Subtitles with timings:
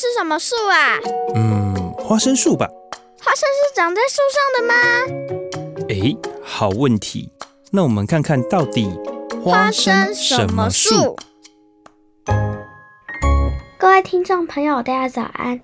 [0.00, 0.96] 是什么树啊？
[1.34, 2.66] 嗯，花生树吧。
[3.22, 5.86] 花生是长在树上的吗？
[5.90, 7.30] 诶，好问题。
[7.70, 8.88] 那我们看看到底
[9.44, 11.18] 花生什么树？
[13.76, 15.60] 各位听众朋友，大家早安。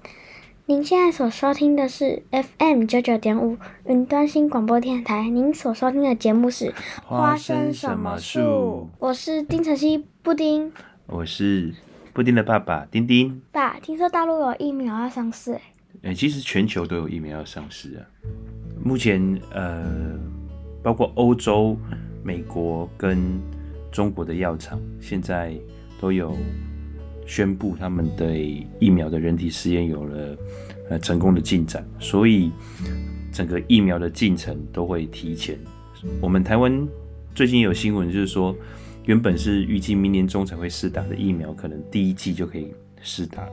[0.66, 3.56] 您现在所收听的是 FM 九九点五
[3.86, 5.30] 云端新广播电台。
[5.30, 6.74] 您所收听的节目是
[7.06, 8.90] 花生什么树？
[8.98, 10.70] 我是丁晨曦布丁，
[11.06, 11.72] 我是
[12.16, 13.42] 布丁的爸爸丁丁。
[13.52, 15.60] 爸，听说大陆有疫苗要上市，
[16.00, 18.00] 诶，其实全球都有疫苗要上市啊。
[18.82, 20.18] 目前呃，
[20.82, 21.76] 包括欧洲、
[22.24, 23.38] 美国跟
[23.92, 25.54] 中国的药厂，现在
[26.00, 26.34] 都有。
[27.28, 28.38] 宣布他们的
[28.78, 30.38] 疫苗的人体实验有了
[30.90, 32.52] 呃成功的进展，所以
[33.32, 35.58] 整个疫苗的进程都会提前。
[36.22, 36.86] 我们台湾
[37.34, 38.54] 最近有新闻，就是说
[39.06, 43.48] 原本是预计明年中才会施打的疫苗，可能第一季就可以施打。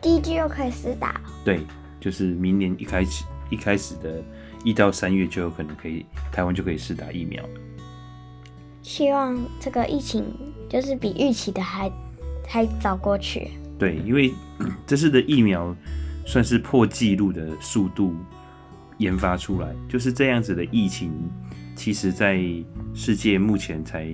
[0.00, 1.20] 第一季就可以施打？
[1.44, 1.60] 对，
[1.98, 4.22] 就是明年一开始一开始的
[4.64, 7.42] 一到三月就有可能可以台湾就可以施打疫苗。
[8.82, 10.24] 希望这个疫情
[10.68, 11.90] 就是比预期的还。
[12.44, 14.30] 还早过去，对，因为
[14.86, 15.74] 这次的疫苗
[16.26, 18.14] 算是破纪录的速度
[18.98, 21.10] 研发出来，就是这样子的疫情，
[21.74, 22.42] 其实在
[22.92, 24.06] 世界目前才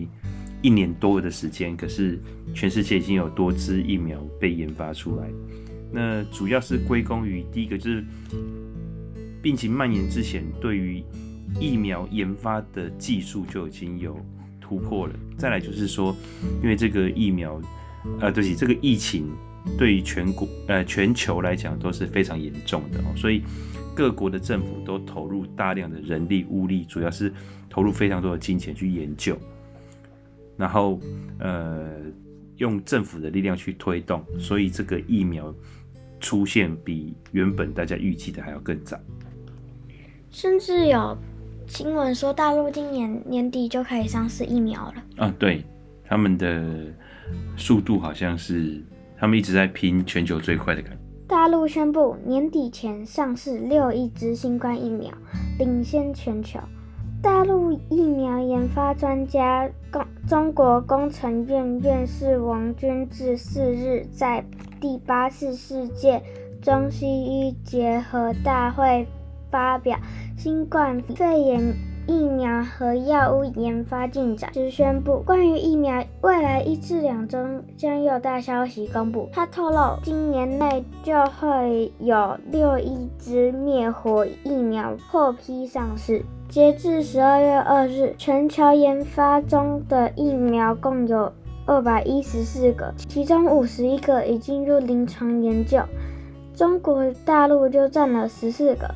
[0.62, 2.18] 一年多的时间，可是
[2.54, 5.28] 全世界已经有多支疫苗被研发出来。
[5.92, 8.04] 那主要是归功于第一个就是
[9.42, 11.02] 病情蔓延之前，对于
[11.60, 14.18] 疫苗研发的技术就已经有
[14.60, 15.14] 突破了。
[15.36, 16.14] 再来就是说，
[16.62, 17.60] 因为这个疫苗。
[18.20, 19.28] 呃，对不起，这个疫情
[19.76, 23.42] 对于全国呃全球来讲都是非常严重的哦，所以
[23.94, 27.30] 各国的政府都投入大量的人力物力，主要是
[27.68, 29.36] 投入非常多的金钱去研究，
[30.58, 31.00] 然后
[31.38, 31.88] 呃
[32.56, 35.54] 用政府的力量去推动，所以这个疫苗
[36.20, 38.98] 出现比原本大家预计的还要更早，
[40.30, 41.16] 甚至有
[41.66, 44.94] 新闻说大陆今年年底就可以上市疫苗了。
[45.16, 45.64] 啊，对，
[46.04, 46.92] 他们的。
[47.58, 48.82] 速度好像是
[49.18, 50.98] 他们一直在拼全球最快的感觉。
[51.26, 55.12] 大陆宣布年底前上市六亿支新冠疫苗，
[55.58, 56.58] 领先全球。
[57.20, 64.44] 大陆疫苗研发专家、中中国工程院院士王军志四日在
[64.80, 66.22] 第八次世界
[66.62, 69.04] 中西医结合大会
[69.50, 69.98] 发表
[70.36, 71.74] 新冠肺炎。
[72.06, 77.38] 疫苗和药物研发进展时宣布，关于疫苗未来一至两周
[77.76, 79.28] 将有大消息公布。
[79.30, 86.24] 他透露，今年内就会有六亿支灭活疫苗获批上市。
[86.48, 91.30] 截至十二月二日，全球研发中的疫苗共有
[91.66, 95.78] 二百一十四个，其中五十一个已进入临床研究，
[96.54, 98.88] 中国大陆就占了十四个。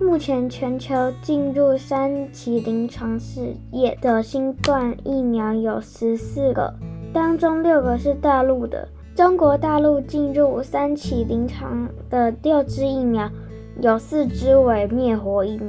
[0.00, 6.72] 目前全球进入三期临床试验的新冠疫苗有十四个，
[7.12, 8.88] 当中六个是大陆的。
[9.14, 13.30] 中国大陆进入三期临床的六支疫苗，
[13.82, 15.68] 有四支为灭活疫苗。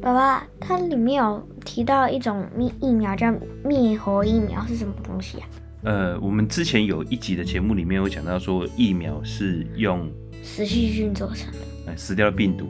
[0.00, 3.32] 爸爸，它里面有提到一种疫疫苗叫
[3.64, 5.48] 灭活疫苗，是什么东西啊？
[5.82, 10.10] 呃，我们之前有一集的节目里面有讲到说，疫苗是用
[10.42, 12.68] 死细菌做成的，呃，死掉的病毒。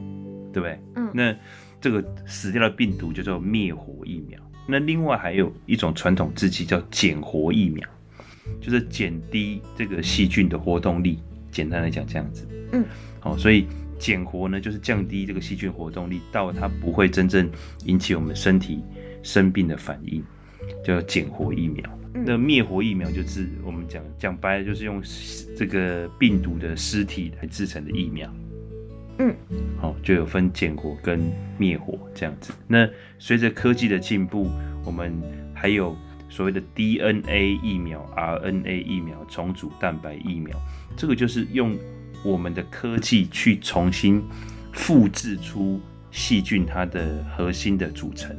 [0.51, 0.81] 对不对？
[0.97, 1.37] 嗯，那
[1.79, 4.41] 这个死掉的病毒就叫灭活疫苗。
[4.67, 7.87] 那另外还有一种传统制剂叫减活疫苗，
[8.59, 11.19] 就是减低这个细菌的活动力。
[11.53, 12.49] 简单来讲，这样子。
[12.73, 12.83] 嗯，
[13.21, 13.67] 好，所以
[13.99, 17.51] 减活呢，就是降低这个细菌活动力，到它不会真正
[17.85, 18.83] 引起我们身体
[19.23, 20.23] 生病的反应，
[20.85, 21.85] 叫减活疫苗。
[22.15, 25.03] 嗯，那灭活疫苗就是我们讲讲白了，就是用
[25.57, 28.33] 这个病毒的尸体来制成的疫苗。
[29.19, 29.35] 嗯，
[29.81, 32.53] 好，就有分减活跟灭活这样子。
[32.67, 32.89] 那
[33.19, 34.49] 随着科技的进步，
[34.85, 35.13] 我们
[35.53, 35.97] 还有
[36.29, 40.57] 所谓的 DNA 疫苗、RNA 疫苗、重组蛋白疫苗，
[40.97, 41.77] 这个就是用
[42.25, 44.23] 我们的科技去重新
[44.73, 45.81] 复制出
[46.11, 48.37] 细菌它的核心的组成，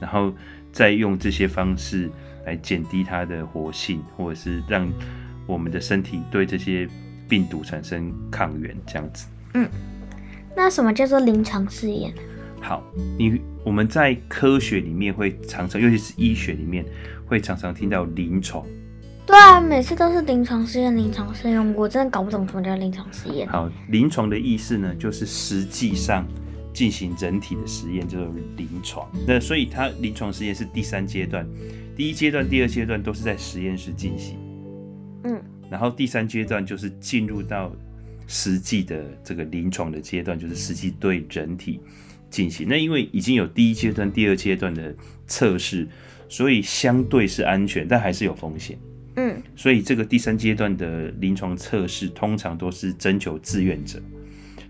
[0.00, 0.32] 然后
[0.72, 2.10] 再用这些方式
[2.44, 4.90] 来减低它的活性，或者是让
[5.46, 6.88] 我们的身体对这些
[7.28, 9.26] 病毒产生抗原，这样子。
[9.54, 9.68] 嗯。
[10.56, 12.14] 那什么叫做临床试验？
[12.62, 12.82] 好，
[13.18, 16.82] 你我们在科学里面会常常，尤其是医学里面
[17.26, 18.66] 会常常听到临床。
[19.26, 23.46] 对啊，每次都是临床试验，临床试验，我真的搞不懂什么叫临床试验。
[23.48, 26.24] 好，临床的意思呢，就是实际上
[26.72, 29.10] 进行人体的实验，叫做临床。
[29.26, 31.44] 那所以它临床实验是第三阶段，
[31.96, 34.38] 第一阶段、第二阶段都是在实验室进行。
[35.24, 37.72] 嗯，然后第三阶段就是进入到
[38.28, 41.80] 实际的这个临床的阶段，就是实际对人体
[42.30, 42.68] 进行。
[42.68, 44.94] 那因为已经有第一阶段、第二阶段的
[45.26, 45.88] 测试，
[46.28, 48.78] 所以相对是安全，但还是有风险。
[49.16, 54.00] 嗯，所以这个第三阶段的临床测试通常都是征求志愿者。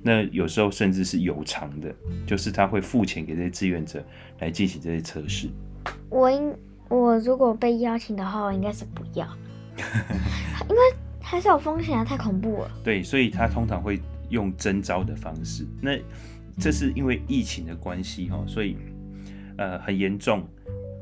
[0.02, 1.93] 那有时候甚至是有偿的，
[2.25, 4.04] 就是他会付钱给这些志愿者
[4.38, 5.48] 来进行这些测试。
[6.08, 6.54] 我应
[6.88, 9.26] 我如果被邀请的话，我应该是不要，
[10.70, 10.82] 因为
[11.20, 12.70] 还是有风险啊，太恐怖了。
[12.84, 15.66] 对，所以他通常会用征招的方式。
[15.81, 15.99] 那
[16.56, 18.76] 这是因为疫情的关系哈，所以
[19.56, 20.46] 呃很严重，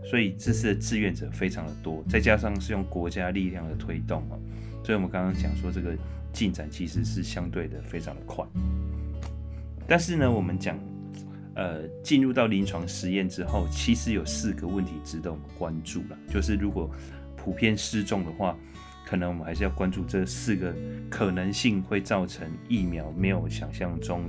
[0.05, 4.39] 所以这次的志愿者非常的多，再加上是用国家力量的推动哦，
[4.85, 5.97] 所以我们刚刚讲说这个
[6.33, 8.45] 进展其实是相对的非常的快。
[9.87, 10.79] 但是呢，我们讲，
[11.55, 16.19] 呃，进入到临床实验之后，其实有四个问题值得我们关注了。
[16.29, 16.91] 就是如果
[17.37, 18.57] 普遍失重的话，
[19.07, 20.75] 可能我们还是要关注这四个
[21.11, 24.25] 可能性会造成疫苗没有想象中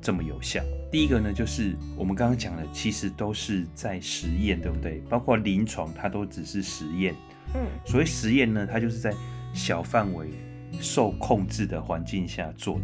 [0.00, 0.62] 这么有效。
[0.90, 5.00] 第一个呢，就是我们刚刚讲的，其实都是在实验，对不对？
[5.08, 7.14] 包括临床，它都只是实验。
[7.54, 9.14] 嗯，所谓实验呢，它就是在
[9.54, 10.28] 小范围、
[10.80, 12.82] 受控制的环境下做的。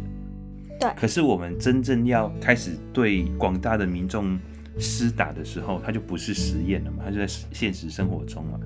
[0.79, 4.39] 对，可是我们真正要开始对广大的民众
[4.79, 8.59] 施打的时候，它就不是实验了嘛，它就在现实生活中嘛。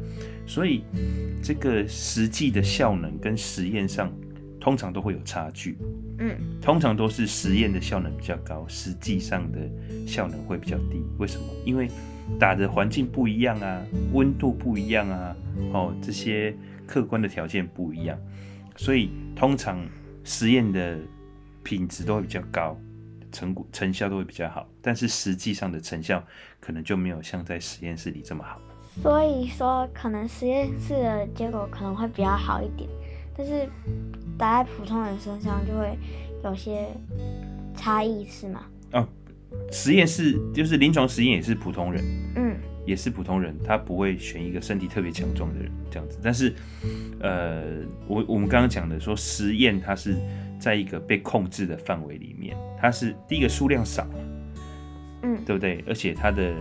[0.45, 0.83] 所以
[1.41, 4.11] 这个实际的效能跟实验上
[4.61, 5.77] 通常都会有差距。
[6.19, 9.59] 嗯，通常都是实验的效能比较高，实际上的
[10.07, 11.03] 效能会比较低。
[11.17, 11.45] 为什么？
[11.65, 11.89] 因为
[12.39, 13.81] 打的环境不一样啊，
[14.13, 15.35] 温度不一样啊，
[15.73, 16.55] 哦，这些
[16.87, 18.17] 客观的条件不一样，
[18.77, 19.85] 所以通常
[20.23, 20.97] 实验的。
[21.63, 22.75] 品质都会比较高，
[23.31, 26.21] 成果成效都会比较好，但是实际上的成效
[26.59, 28.59] 可能就没有像在实验室里这么好。
[28.99, 32.89] 所以说，可能实验室的结果可能会比较好一点，
[33.41, 33.67] 但是
[34.37, 35.97] 打在普通人身上就会
[36.43, 36.85] 有些
[37.75, 38.65] 差异，是吗？
[38.93, 39.07] 哦，
[39.71, 42.03] 实验室就是临床实验也是普通人，
[42.35, 42.55] 嗯，
[42.85, 46.19] 也是普通人，他不会选一个身体特别强壮的人这样子。
[46.21, 46.53] 但是，
[47.19, 47.63] 呃，
[48.07, 50.15] 我我们刚刚讲的说实验它是。
[50.61, 54.07] 在一个被控制的范围里面，它是第一个数量少，
[55.23, 55.83] 嗯，对不对？
[55.87, 56.53] 而且它的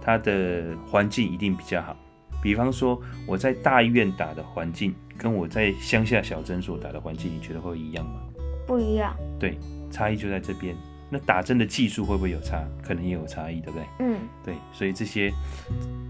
[0.00, 1.96] 它的环境一定比较好。
[2.42, 8.20] 比方说，我在大医院打的环境，跟我在乡下小诊所打的环境，你觉得会一样吗？
[8.66, 9.16] 不一样。
[9.38, 9.58] 对，
[9.90, 10.76] 差异就在这边。
[11.10, 12.64] 那打针的技术会不会有差？
[12.82, 13.86] 可能也有差异，对不对？
[14.00, 14.54] 嗯，对。
[14.72, 15.32] 所以这些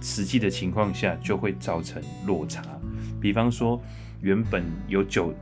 [0.00, 2.62] 实际的情况下，就会造成落差。
[3.20, 3.80] 比方说，
[4.20, 5.34] 原本有九。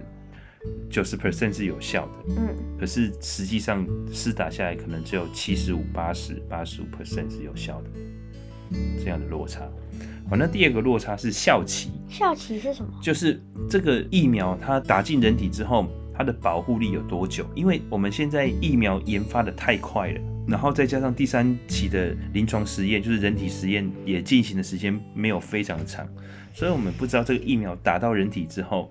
[0.91, 7.91] 九十 percent 是有效的，嗯，可是实际上施打下来可能只有七十五、八十、八十五 percent 是有效的，
[8.99, 9.63] 这样的落差。
[10.31, 11.91] 好，那第二个落差是效期。
[12.09, 12.93] 效期是什么？
[13.03, 17.47] 就是这个疫苗它打进人体之后，它的保护力有多久？
[17.55, 26.07] 因为我们现在疫苗研发的太快了，然后再加上第三期的临床实验，就是人体实验也进行的时间没有非常长，
[26.53, 28.91] 所以我们不知道这个疫苗打到人体之后。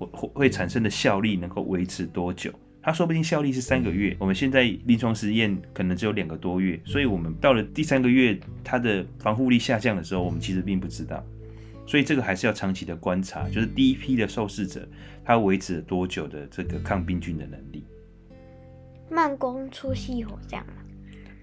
[0.00, 2.52] 会会产生的效力能够维持多久？
[2.88, 11.22] 它说不定效力是三个月，我们现在临床实验可能只有两个多月，所以我们到了第三个月，它的防护力下降的时候，我们其实并不知道。
[11.86, 14.88] 所以这个还是要长期的观察，就是第一批的受试者，
[15.22, 17.84] 他维持了多久的这个抗病菌的能力？
[19.10, 20.72] 慢工出细活这样吗？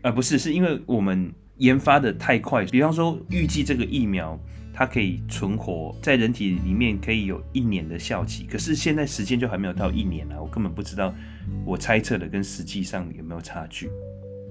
[0.01, 4.35] 呃，不是，是因为我们研发的太快，比方说预计这个疫苗。
[4.77, 8.43] 它可以存活在人体里面，可以有一年的效期。
[8.43, 11.15] 可是现在时间就还没有到一年啊，我根本不知道
[11.63, 13.89] 我猜测的跟实际上有没有差距。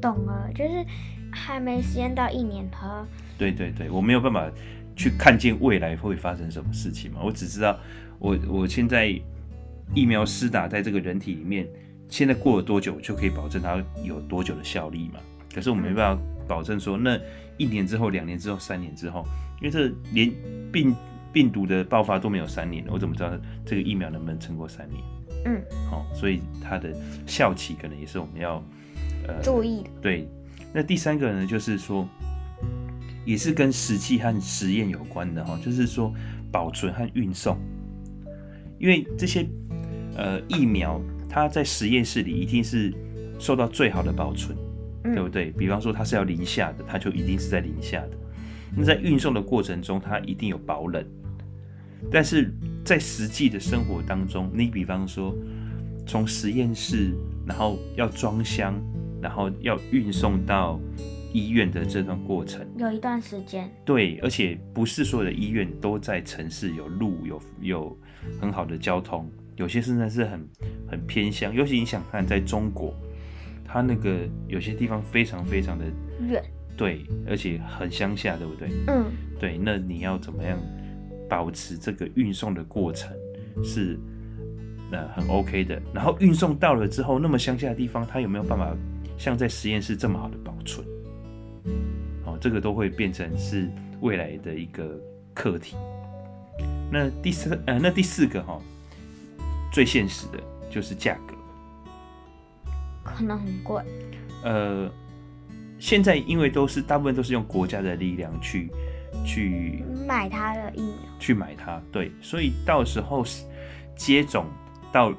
[0.01, 0.83] 懂了，就是
[1.31, 3.07] 还没时间到一年哈。
[3.37, 4.51] 对对对，我没有办法
[4.97, 7.21] 去看见未来会发生什么事情嘛。
[7.23, 7.79] 我只知道
[8.19, 9.09] 我我现在
[9.95, 11.69] 疫苗施打在这个人体里面，
[12.09, 15.21] 现在过了多久就可以保证它有多久的效力嘛。
[15.55, 17.19] 可是我没办法保证说那
[17.57, 19.25] 一年之后、两年之后、三年之后。
[19.63, 20.31] 因为这连
[20.71, 20.95] 病
[21.33, 23.31] 病毒的爆发都没有三年，我怎么知道
[23.65, 25.01] 这个疫苗能不能撑过三年？
[25.47, 26.93] 嗯，好、哦，所以它的
[27.25, 28.63] 效期可能也是我们要
[29.27, 29.91] 呃注意的。
[30.03, 30.29] 对，
[30.73, 32.07] 那第三个呢，就是说
[33.25, 36.13] 也是跟实际和实验有关的哈，就是说
[36.53, 37.57] 保存和运送，
[38.79, 39.47] 因为这些
[40.17, 42.93] 呃疫苗它在实验室里一定是
[43.39, 44.64] 受到最好的保存，嗯、
[45.05, 45.51] 对不对？
[45.51, 48.11] 比方说它是要零下的，它就一定是在零下的。
[48.77, 51.05] 那在运送的过程中，它一定有保冷，
[52.11, 52.53] 但是
[52.85, 55.37] 在实际的生活当中，你比方说
[56.07, 57.13] 从实验室，
[57.47, 58.75] 然后要装箱，
[59.23, 60.81] 然后要运送到
[61.33, 63.71] 医院的这段过程，有一段时间。
[63.85, 67.99] 对，而且不是所有的医院都在城市有路有有
[68.41, 70.49] 很好的交通，有些甚至是很
[70.89, 72.93] 很偏乡，尤其你想看在中国，
[73.75, 75.85] 它那个有些地方非常非常的
[76.29, 76.41] 远，
[76.77, 78.69] 对，而且很乡下，对不对？
[78.87, 80.57] 嗯，对，那你要怎么样
[81.29, 83.13] 保持这个运送的过程
[83.65, 83.99] 是
[84.93, 85.83] 呃很 OK 的？
[85.93, 88.73] 然后运送到了之后，那么乡下的地方，它有没有办法
[89.19, 90.87] 像在实验室这么好的保存？
[92.27, 93.69] 哦，这个都会变成是
[94.03, 94.97] 未来的一个
[95.35, 95.75] 课题。
[96.93, 98.63] 那第三呃，那第四个哈、哦，
[99.73, 100.39] 最现实的
[100.71, 101.34] 就是价格，
[103.05, 103.83] 可能很贵。
[104.43, 104.91] 呃，
[105.79, 108.71] 现在因为都是大部分都是用国家的力量去
[109.25, 113.25] 去买它的疫苗，去买它，对，所以到时候
[113.95, 114.47] 接种
[114.93, 115.15] 到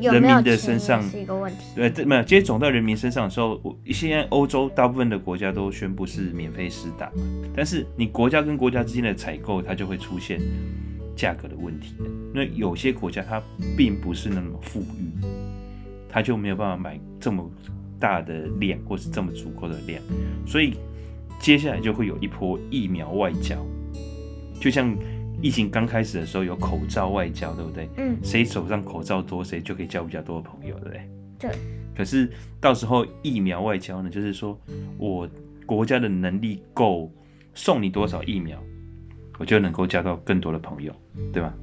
[0.00, 1.58] 人民的身上是一个问题。
[1.74, 7.10] 对，没有接种到人民身上的时候，我现在欧洲大部分的国家都宣布是免费施打，
[7.54, 10.40] 但是你国家跟国家之间的采购，它就会出现
[11.16, 11.94] 价格的问题。
[12.34, 13.42] 那有些国家它
[13.76, 15.10] 并不是那么富裕，
[16.16, 17.46] 它就没有办法买这么
[18.00, 20.02] 大的量，或是这么足够的量，
[20.46, 20.72] 所以
[21.38, 23.54] 接下来就会有一波疫苗外交，
[24.58, 24.96] 就像。
[25.42, 27.86] 疫情刚开始的时候有口罩外交，对不对？
[27.98, 31.00] 嗯，谁手上口罩多，谁就可以交比较多的朋友，对不对？
[31.38, 31.50] 对。
[31.94, 34.58] 可是到时候疫苗外交呢，就是说
[34.96, 35.28] 我
[35.66, 37.12] 国家的能力够
[37.52, 38.58] 送你多少疫苗，
[39.38, 40.90] 我就能够交到更多的朋友，
[41.34, 41.54] 对吧？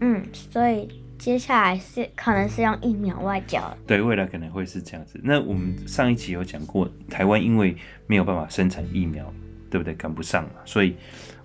[0.00, 0.88] 嗯，所以
[1.20, 3.62] 接下来是可能是用疫苗外交。
[3.86, 5.20] 对，未来可能会是这样子。
[5.22, 7.76] 那我们上一期有讲过，台湾因为
[8.08, 9.32] 没有办法生产疫苗，
[9.70, 9.94] 对不对？
[9.94, 10.96] 赶不上嘛，所以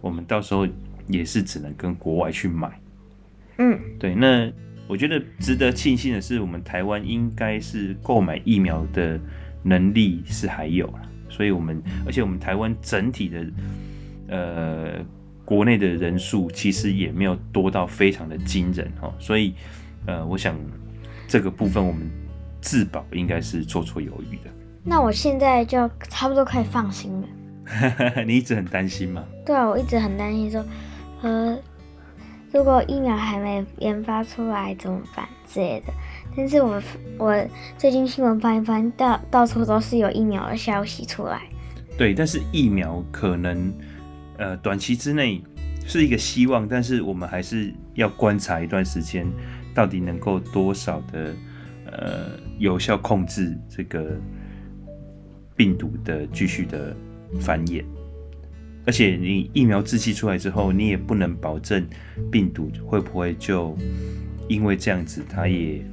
[0.01, 0.67] 我们到时候。
[1.07, 2.81] 也是只能跟国外去买，
[3.59, 4.15] 嗯，对。
[4.15, 4.51] 那
[4.87, 9.19] 我觉得值得庆幸的是，我们台湾应该是购买疫苗的
[9.61, 13.45] 能力是还有了，所以我们而且我们台湾整体的
[14.29, 15.05] 呃
[15.45, 19.53] 国内的人数其实也没有多到非常的惊人哦，所以
[20.07, 20.57] 呃我想
[21.27, 22.09] 这个部分我们
[22.59, 24.51] 自保应该是绰绰有余的。
[24.83, 27.27] 那我现在就差不多可以放心了。
[28.27, 29.23] 你一直很担心吗？
[29.45, 30.63] 对啊，我一直很担心说。
[31.21, 31.57] 呃，
[32.51, 35.93] 如果疫苗还没研发出来怎么办之类的？
[36.37, 36.81] 但是我
[37.17, 37.47] 我
[37.77, 41.41] 最近新闻翻一翻，到到处都是有疫苗的消息出来。
[41.97, 43.73] 对，但是疫苗可能
[44.37, 45.41] 呃短期之内
[45.85, 49.25] 是一个希望，但是我们还是要观察一段时间，
[49.73, 51.35] 到底能够多少的
[51.91, 54.17] 呃有效控制这个
[55.55, 56.95] 病毒的继续的
[57.39, 57.83] 繁衍。
[58.87, 61.87] 而且你疫苗制剂出来之后，你也不能保证
[62.31, 63.75] 病毒会不会就
[64.47, 65.83] 因为这样子，它也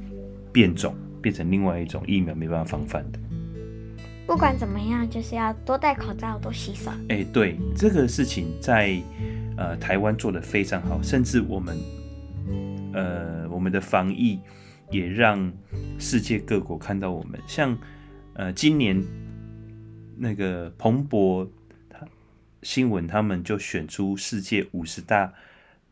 [0.51, 3.19] 变种，变成另外一种疫苗没办法防范的。
[4.25, 6.91] 不管怎么样，就是要多戴口罩，多洗手。
[7.09, 9.01] 哎、欸，对，这个事情在
[9.57, 11.77] 呃台湾做的非常好，甚至我们
[12.93, 14.39] 呃我们的防疫
[14.91, 15.51] 也让
[15.99, 17.39] 世界各国看到我们。
[17.47, 17.77] 像
[18.33, 19.03] 呃今年
[20.17, 21.49] 那个彭博。
[22.65, 25.33] 新闻他们就选出世界五十大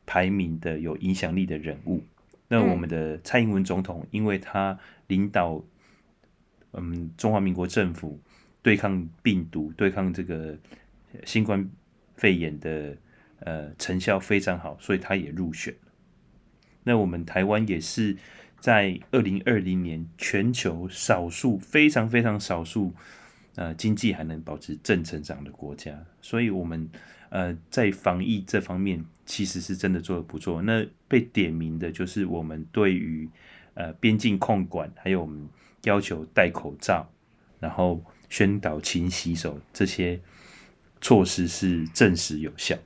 [0.05, 2.01] 排名的有影响力的人物。
[2.47, 5.61] 那我们的蔡英文总统，因为他领导
[6.73, 8.19] 嗯中华民国政府
[8.61, 10.57] 对抗病毒、对抗这个
[11.25, 11.69] 新冠
[12.15, 12.97] 肺炎的
[13.39, 15.73] 呃成效非常好，所以他也入选。
[16.83, 18.17] 那我们台湾也是
[18.59, 22.93] 在二零二零年全球少数非常非常少数。
[23.55, 26.89] 呃，经济还能保持正成长的国家，所以我们
[27.27, 30.61] 呃在防疫这方面其实是真的做得不错。
[30.61, 33.29] 那被点名的就是我们对于
[33.73, 35.49] 呃边境控管，还有我们
[35.83, 37.11] 要求戴口罩，
[37.59, 40.19] 然后宣导勤洗手这些
[41.01, 42.77] 措施是证实有效。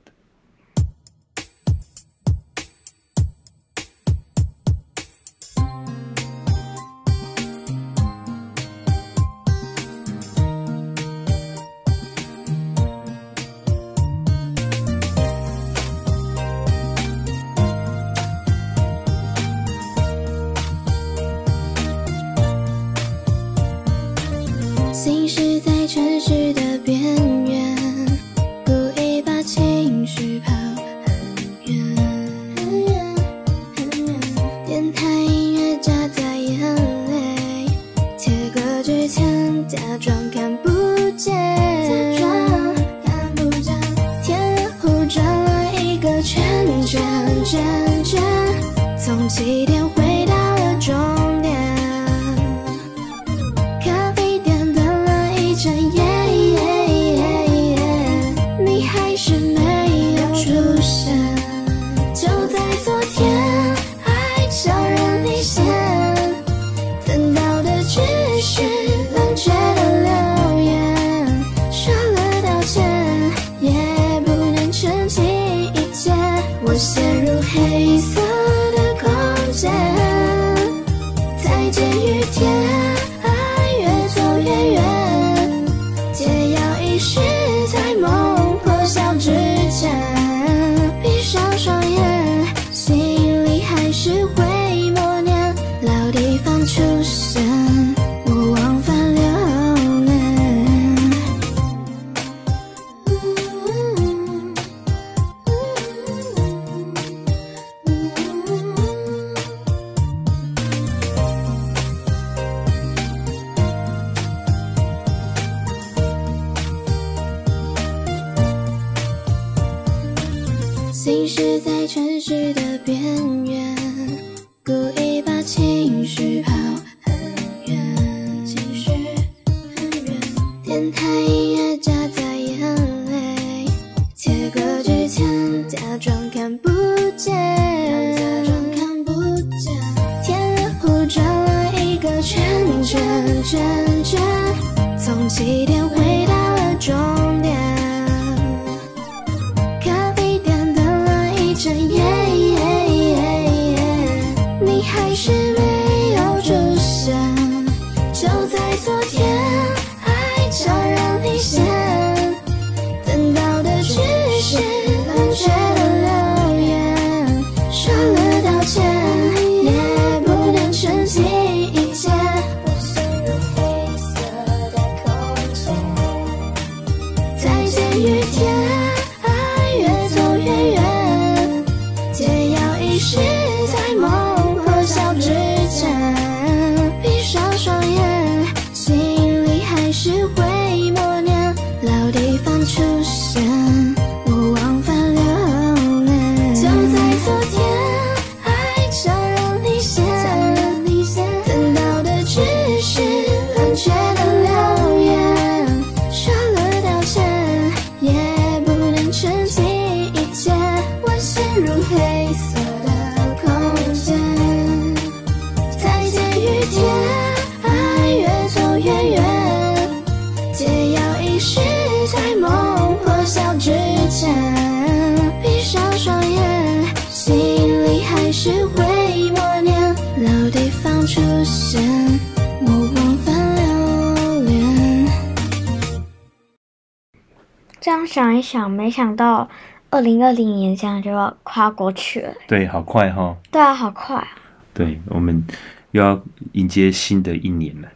[237.86, 239.48] 这样想一想，没想到
[239.90, 242.34] 二零二零年这样就要跨过去了。
[242.48, 243.36] 对，好快哈、哦。
[243.48, 244.26] 对啊，好快啊。
[244.74, 245.46] 对，我们
[245.92, 246.20] 又要
[246.54, 247.88] 迎接新的一年了。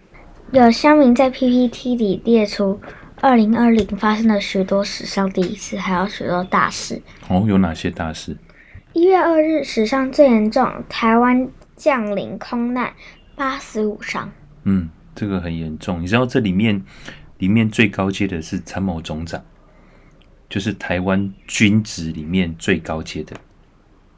[0.53, 2.81] 有乡民在 PPT 里列出
[3.21, 7.03] 二零二零发生了许多史上第一次，还有许多大事。
[7.27, 8.37] 哦，有哪些大事？
[8.93, 12.93] 一月二日，史上最严重，台湾降临空难，
[13.35, 14.31] 八死五伤。
[14.63, 16.01] 嗯，这个很严重。
[16.01, 16.81] 你知道这里面
[17.39, 19.43] 里面最高阶的是参谋总长。
[20.51, 23.37] 就是台湾军职里面最高阶的，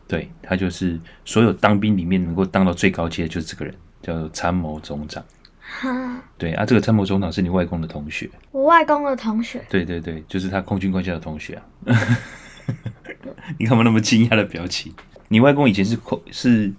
[0.09, 5.23] 对，他就是所有当兵里面能够当到最高阶的，就是这个人，叫做参谋总长。
[5.61, 8.29] 哈，对啊，这个参谋总长是你外公的同学。
[8.51, 9.63] 我外公的同学。
[9.69, 11.63] 对对对，就是他空军官校的同学啊。
[13.59, 14.93] 你干嘛那么惊讶的表情？
[15.29, 16.73] 你外公以前是空是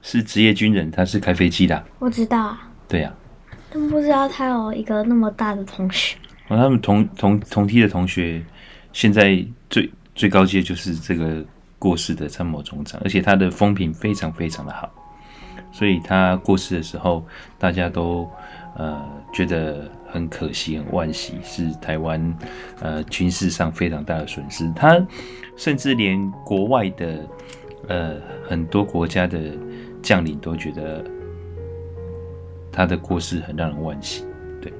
[0.00, 1.84] 是职业军人，他是开飞机的。
[1.98, 2.70] 我知道啊。
[2.88, 3.12] 对呀。
[3.70, 6.16] 但不知道他有一个那么大的同学。
[6.48, 8.42] 哦，他们同同同梯的同学。
[8.94, 11.44] 现在最最高阶就是这个
[11.80, 14.88] 过世的参谋总长，而且他的风评非常非常的好，
[15.72, 17.26] 所以他过世的时候，
[17.58, 18.30] 大家都
[18.76, 22.38] 呃觉得很可惜、很惋惜，是台湾
[22.80, 24.72] 呃军事上非常大的损失。
[24.76, 25.04] 他
[25.56, 27.28] 甚至连国外的
[27.88, 28.14] 呃
[28.48, 29.40] 很多国家的
[30.00, 31.04] 将领都觉得
[32.70, 34.24] 他的过世很让人惋惜。
[34.62, 34.72] 对，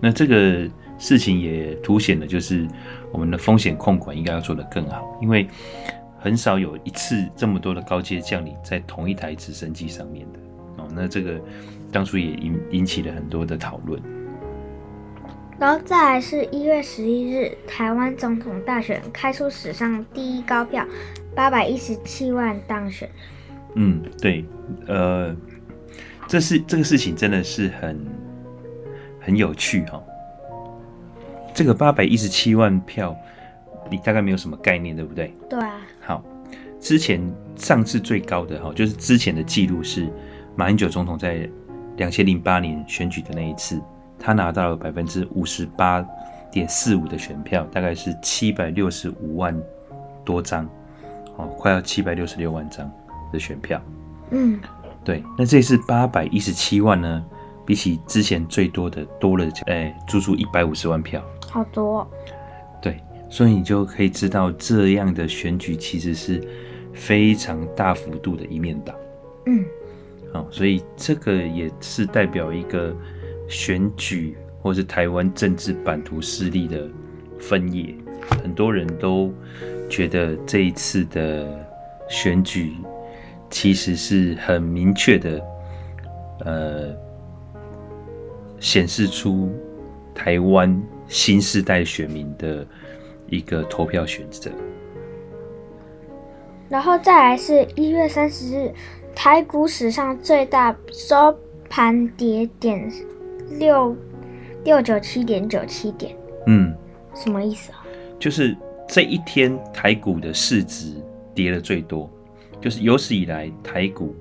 [0.00, 0.68] 那这个。
[0.96, 2.66] 事情也凸显了，就是
[3.14, 5.46] 我们的风险控管应该要做得更好，因为
[6.18, 10.38] 很少有一次这么多的高阶将领在同一台直升机上面的
[10.82, 10.88] 哦。
[10.92, 11.40] 那这个
[11.92, 14.02] 当初也引引起了很多的讨论。
[15.60, 20.84] 然后再来是一月十一日，台湾总统大选开出史上第一高票，
[21.36, 23.08] 八百一十七万当选。
[23.76, 24.44] 嗯，对，
[24.88, 25.34] 呃，
[26.26, 28.04] 这是这个事情真的是很
[29.20, 30.02] 很有趣哈。
[31.54, 33.16] 这个八百一十七万票，
[33.88, 35.32] 你大概没有什么概念，对不对？
[35.48, 35.80] 对啊。
[36.00, 36.22] 好，
[36.80, 40.12] 之前上次最高的哈，就是之前的记录是
[40.56, 41.48] 马英九总统在
[41.96, 43.80] 两千零八年选举的那一次，
[44.18, 46.04] 他拿到了百分之五十八
[46.50, 49.56] 点四五的选票，大概是七百六十五万
[50.24, 50.68] 多张，
[51.36, 52.90] 哦，快要七百六十六万张
[53.32, 53.80] 的选票。
[54.30, 54.58] 嗯，
[55.04, 55.22] 对。
[55.38, 57.24] 那这次八百一十七万呢，
[57.64, 61.22] 比起之前最多的多了，哎，足足一百五十万票。
[61.54, 62.04] 好多，
[62.82, 66.42] 对，所以你就可以知道这样的选举其实是
[66.92, 68.92] 非常大幅度的一面倒。
[69.46, 69.64] 嗯，
[70.32, 72.92] 好，所以这个也是代表一个
[73.48, 76.88] 选举或是台湾政治版图势力的
[77.38, 77.94] 分野。
[78.42, 79.32] 很多人都
[79.88, 81.46] 觉得这一次的
[82.08, 82.74] 选举
[83.48, 85.42] 其实是很明确的，
[86.44, 86.96] 呃，
[88.58, 89.52] 显示出
[90.12, 90.82] 台湾
[91.14, 92.66] 新世代选民的
[93.28, 94.50] 一个投票选择。
[96.68, 98.74] 然后再来是一月三十日，
[99.14, 101.32] 台股史上最大收
[101.70, 102.90] 盘跌点
[103.60, 103.96] 六
[104.64, 106.16] 六九七点九七点。
[106.48, 106.74] 嗯，
[107.14, 107.86] 什么意思啊？
[108.18, 108.56] 就是
[108.88, 111.00] 这一天台股的市值
[111.32, 112.10] 跌了最多，
[112.60, 114.16] 就是有史以来台股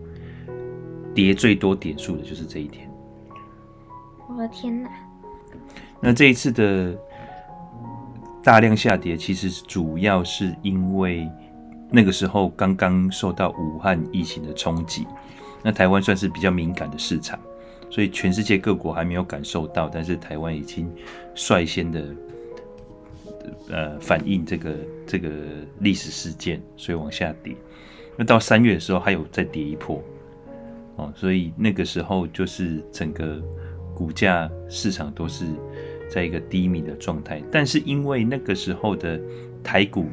[1.15, 2.87] 跌最多点数的就是这一天。
[4.29, 4.91] 我的天哪！
[6.03, 6.93] 那这一次的
[8.43, 11.27] 大量下跌，其实主要是因为。
[11.95, 15.05] 那个时候刚刚受到武汉疫情的冲击，
[15.61, 17.39] 那台湾算是比较敏感的市场，
[17.87, 20.91] 所以全世界各国还没有感受到，但是台湾已经
[21.35, 22.03] 率先的
[23.69, 25.29] 呃反映这个这个
[25.81, 27.55] 历史事件，所以往下跌。
[28.17, 30.01] 那到三月的时候还有再跌一波，
[30.95, 33.39] 哦，所以那个时候就是整个
[33.93, 35.45] 股价市场都是
[36.13, 39.19] 在一个低迷的状态，但是因为那个时候的
[39.63, 40.07] 台股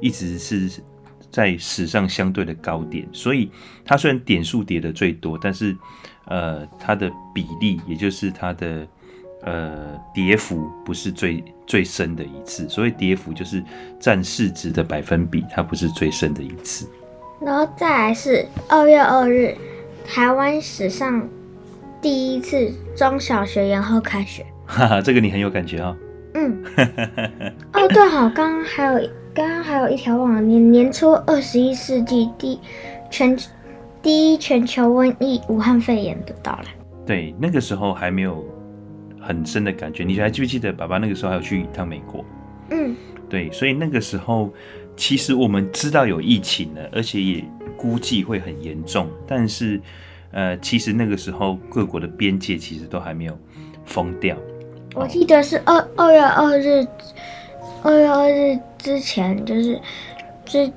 [0.00, 0.82] 一直是。
[1.30, 3.50] 在史上相对的高点，所以
[3.84, 5.76] 它虽然点数跌的最多，但是
[6.24, 8.88] 呃，它的比例，也就是它的
[9.42, 12.66] 呃跌幅，不是最最深的一次。
[12.66, 13.62] 所以跌幅就是
[14.00, 16.88] 占市值的百分比，它不是最深的一次。
[17.42, 19.54] 然后再来是二月二日，
[20.06, 21.28] 台湾史上
[22.00, 24.46] 第一次中小学延后开学。
[24.68, 25.96] 哈哈，这个你很有感觉啊、哦。
[26.34, 26.64] 嗯。
[27.74, 29.10] 哦，对，好，刚刚还有。
[29.34, 32.58] 刚刚还有一条忘了，年年初二十一世纪第
[33.08, 33.38] 全
[34.02, 36.64] 第一全球瘟疫武汉肺炎的到来。
[37.06, 38.44] 对，那个时候还没有
[39.20, 40.02] 很深的感觉。
[40.02, 42.24] 你还记不记得爸爸那个时候还有去一趟美国？
[42.70, 42.96] 嗯，
[43.28, 44.52] 对，所以那个时候
[44.96, 47.44] 其实我们知道有疫情了，而且也
[47.76, 49.08] 估计会很严重。
[49.24, 49.80] 但是
[50.32, 53.38] 呃，其实那个时候各国的边界其实都还没有
[53.84, 54.36] 封掉。
[54.94, 56.86] 我记得是二二月二日。
[57.84, 59.80] 二月二日之前就是
[60.44, 60.70] 之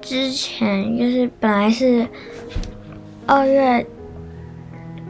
[0.00, 2.08] 之前就是本来是
[3.26, 3.86] 二月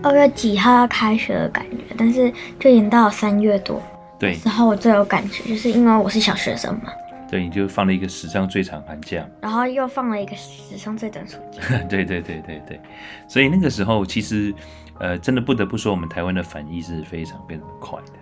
[0.02, 3.80] 二月几号要开学的感觉，但是就延到三月多。
[4.18, 6.90] 对，然后我最有感觉，就是因为我是小学生嘛。
[7.30, 11.62] 对，你就放了一个史上最长寒假，然后又放了一个史上最短暑假。
[11.88, 12.80] 对对对对对，
[13.28, 14.52] 所以那个时候其实
[15.00, 18.12] 呃，真的不得不说，我们台湾的反应是非常非常快的。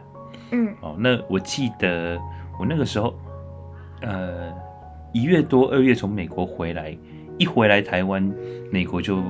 [0.52, 2.20] 嗯，哦，那我记得。
[2.58, 3.14] 我那个时候，
[4.00, 4.50] 呃，
[5.12, 6.96] 一月多二月从美国回来，
[7.36, 8.34] 一回来台湾，
[8.72, 9.22] 美国就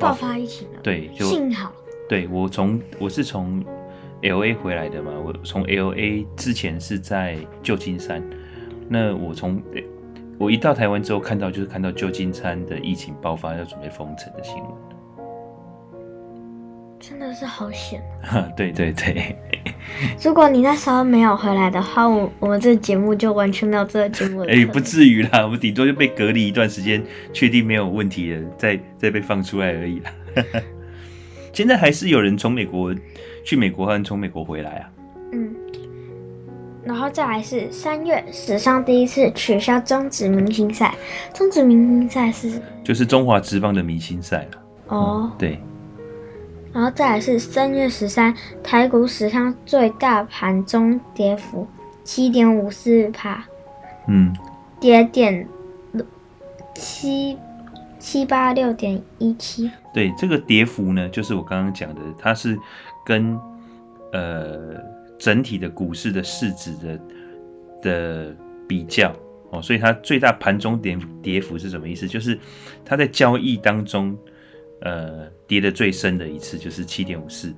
[0.00, 0.80] 爆，发疫情了。
[0.82, 1.70] 对，就幸好。
[2.08, 3.64] 对，我从我是从
[4.22, 8.20] L A 回来的嘛，我从 L A 之前是在旧金山，
[8.88, 9.62] 那我从
[10.38, 14.72] 我一到台湾之后，看到就是看到旧金山的疫情爆发要准备封城的新闻。
[17.02, 18.00] 真的是好险！
[18.56, 19.36] 对 对对，
[20.22, 24.46] 如果你那时候没有回来的话，我我们这个节目就完全没有这个节目了。
[24.46, 30.12] 哎、欸，不至于啦，我们顶多就被隔离一段时间，确定没有问题了，再再被放出来而已啦。
[31.52, 32.94] 现在还是有人从美国
[33.44, 34.90] 去美国，和从美国回来啊。
[35.32, 35.52] 嗯，
[36.84, 40.94] 然后再来是三月史上第一次取消中职明星赛，
[41.34, 44.62] 中职明星赛是就是中华职棒的明星赛了。
[44.86, 45.58] 哦、嗯，对。
[46.72, 51.68] 然后再来是三月十三，台股史上最大盘中跌幅
[52.02, 53.44] 七点五四帕，
[54.08, 54.34] 嗯，
[54.80, 55.46] 跌点
[56.74, 57.36] 七
[57.98, 59.70] 七八六点一七。
[59.92, 62.58] 对，这个跌幅呢，就是我刚刚讲的，它是
[63.04, 63.38] 跟
[64.12, 64.80] 呃
[65.18, 67.00] 整体的股市的市值的
[67.82, 69.14] 的比较
[69.50, 72.08] 哦，所以它最大盘中跌跌幅是什么意思？
[72.08, 72.38] 就是
[72.82, 74.16] 它在交易当中。
[74.84, 77.54] 呃，跌的最深的一次就是七点五四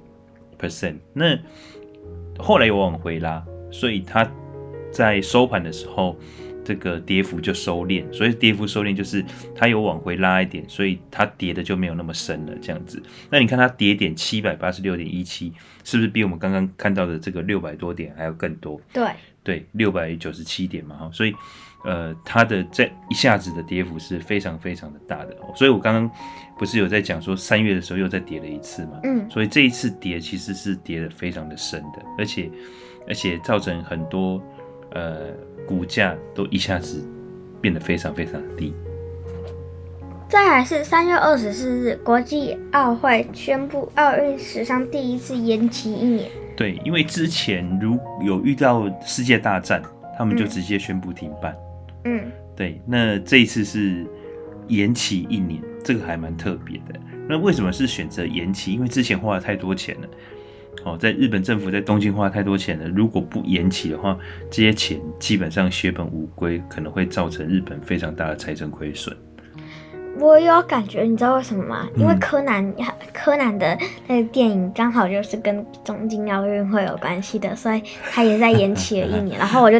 [0.59, 1.39] percent，那
[2.37, 4.29] 后来有往回拉，所以它
[4.91, 6.19] 在收盘的时候，
[6.65, 13.01] 这个跌幅就收敛，所以跌幅收敛就是它有往回拉一点，所以它跌的就没有那么深了，这样子。
[13.31, 15.53] 那你看它跌点七百八十六点一七，
[15.85, 18.81] 是不是比我们刚刚看到的这个六百多点还要更多？
[18.93, 19.09] 对，
[19.45, 21.33] 对，六百九十七点嘛，哈，所以。
[21.85, 26.11] 呃，它的这一下子的跌幅是非常非常的大的哦，所以我刚刚
[26.59, 32.51] 不是有在讲说三月的时候又再跌了一次嘛，嗯，所以这一次跌其实是跌的非常的深的，而且
[33.07, 34.43] 而且造成很多
[34.93, 35.33] 呃
[35.67, 37.07] 股价都一下子
[37.61, 38.75] 变得非常非常的低。
[40.27, 46.29] 再来是三月二十四日，国际奥会宣布奥运史上第一次延期一年。
[46.57, 49.83] 对，因为之前如有遇到世界大战，
[50.17, 51.53] 他们就直接宣布停办。
[51.53, 51.64] 嗯，
[52.55, 54.07] 对，那这一次是
[54.69, 57.01] 延期一年，这个还蛮特别的。
[57.29, 58.73] 那为什么是选择延期？
[58.73, 60.09] 因为之前花了太多钱了。
[60.85, 64.19] 哦，在日本政府在东京花太多钱了，如果不延期的话，
[64.51, 69.17] 这些钱基本上血本无归，可能会造成日本非常大的财政亏损。
[70.21, 71.89] 我有感觉，你知道为什么吗？
[71.95, 72.75] 嗯、因为柯南，
[73.13, 79.37] 柯南的那个电影刚好就是跟东京奥运会有关系的，所以他也在延期了一年。
[79.41, 79.77] 然后我就，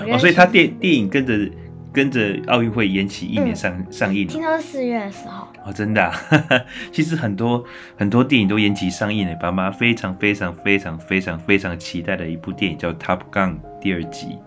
[0.00, 1.50] 我就哦，所以他电电影跟着
[1.92, 4.26] 跟着奥运会延期一年上、嗯、上映。
[4.26, 5.48] 听说是四月的时候。
[5.64, 6.14] 哦，真的、啊，
[6.92, 7.64] 其实很多
[7.96, 9.34] 很多电影都延期上映了。
[9.34, 13.50] 爸妈非常非常非常非常非常期待的一部电影叫《Top Gun》
[13.80, 14.38] 第二集，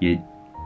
[0.00, 0.20] 也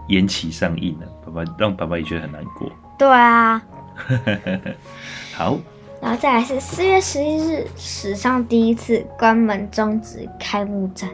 [0.09, 1.07] 延期上映了。
[1.27, 2.73] 爸爸让爸爸也觉得很难过。
[2.99, 3.63] 对啊。
[5.35, 5.59] 好。
[6.01, 11.09] 然后再来是四月十一日，史上第一次关门终止开幕战。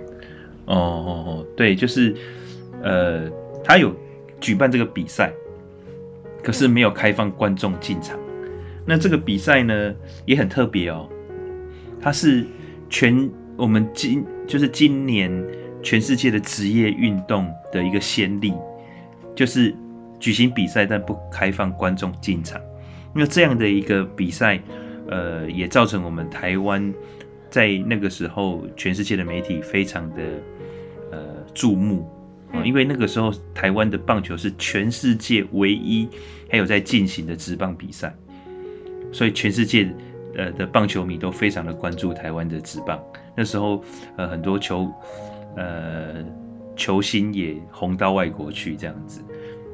[0.66, 2.16] 哦哦哦，对，就是
[2.82, 3.30] 呃，
[3.62, 3.94] 他有
[4.40, 5.32] 举办这个比赛。
[6.42, 8.18] 可是没有开放观众进场。
[8.86, 11.06] 那这个比赛呢也很特别哦，
[12.00, 12.46] 它是
[12.88, 15.30] 全我们今就是今年
[15.82, 18.54] 全世界的职业运动的一个先例，
[19.36, 19.76] 就是
[20.18, 22.58] 举行比赛但不开放观众进场。
[23.14, 24.60] 那这样的一个比赛，
[25.08, 26.92] 呃，也造成我们台湾
[27.50, 30.22] 在那个时候全世界的媒体非常的
[31.10, 31.18] 呃
[31.54, 32.08] 注目。
[32.64, 36.08] 因为那个时候台湾的棒球是全世界唯一
[36.50, 38.12] 还有在进行的职棒比赛，
[39.12, 39.88] 所以全世界
[40.34, 43.00] 呃的棒球迷都非常的关注台湾的职棒。
[43.36, 43.84] 那时候
[44.16, 44.92] 呃很多球
[45.56, 46.24] 呃
[46.74, 49.22] 球星也红到外国去这样子，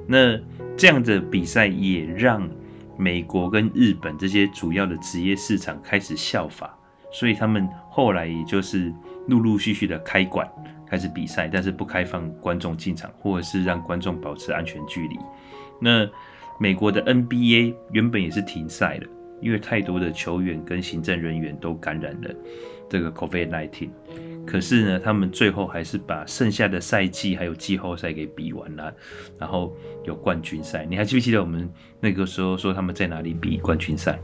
[0.07, 0.39] 那
[0.77, 2.47] 这样的比赛也让
[2.97, 6.77] 美国跟日本这些主要的职业市场开始效法，
[7.13, 8.93] 所以他们后来也就是
[9.29, 10.49] 陆陆续续的开馆。
[10.89, 15.19] 开始比赛，但是不开放观众进场，或者是让观众保持安全距离。
[15.81, 16.09] 那
[16.61, 19.09] 美国的 NBA 原本也是停赛了，
[19.41, 22.33] 因为太多的球员跟行政人员都感染了
[22.89, 23.91] 这个 COVID-19。
[24.47, 28.95] 可是呢，他们最后还是把剩下的赛季还有季后赛给比完了，
[29.39, 30.87] 然后有冠军赛。
[30.89, 31.69] 你还记不记得我们
[32.01, 34.19] 那个时候说他们在哪里比冠军赛？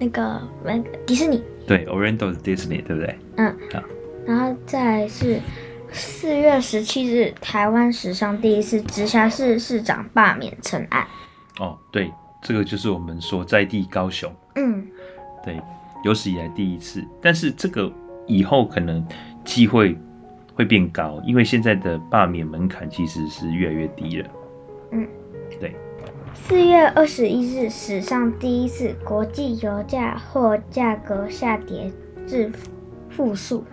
[0.00, 1.42] 那个那个迪士尼。
[1.66, 3.18] 对，Orlando Disney，对不对？
[3.36, 3.56] 嗯。
[3.72, 3.82] 好，
[4.26, 5.40] 然后再来是。
[5.96, 11.06] 四月十七日，台湾史上第一次直辖市市长罢免成案。
[11.60, 14.34] 哦，对，这个就是我们所在地高雄。
[14.56, 14.84] 嗯，
[15.44, 15.62] 对，
[16.02, 17.00] 有史以来第一次。
[17.22, 17.92] 但是这个
[18.26, 19.06] 以后可能
[19.44, 19.96] 机会
[20.54, 24.30] 会变高，因为现在的罢免门槛其实是越来越低了。
[24.92, 25.06] 嗯，
[25.60, 25.74] 对。
[26.34, 31.90] 四月二十一日，史上第一次国际油价或价格下跌
[32.26, 32.50] 至
[33.10, 33.64] 负数。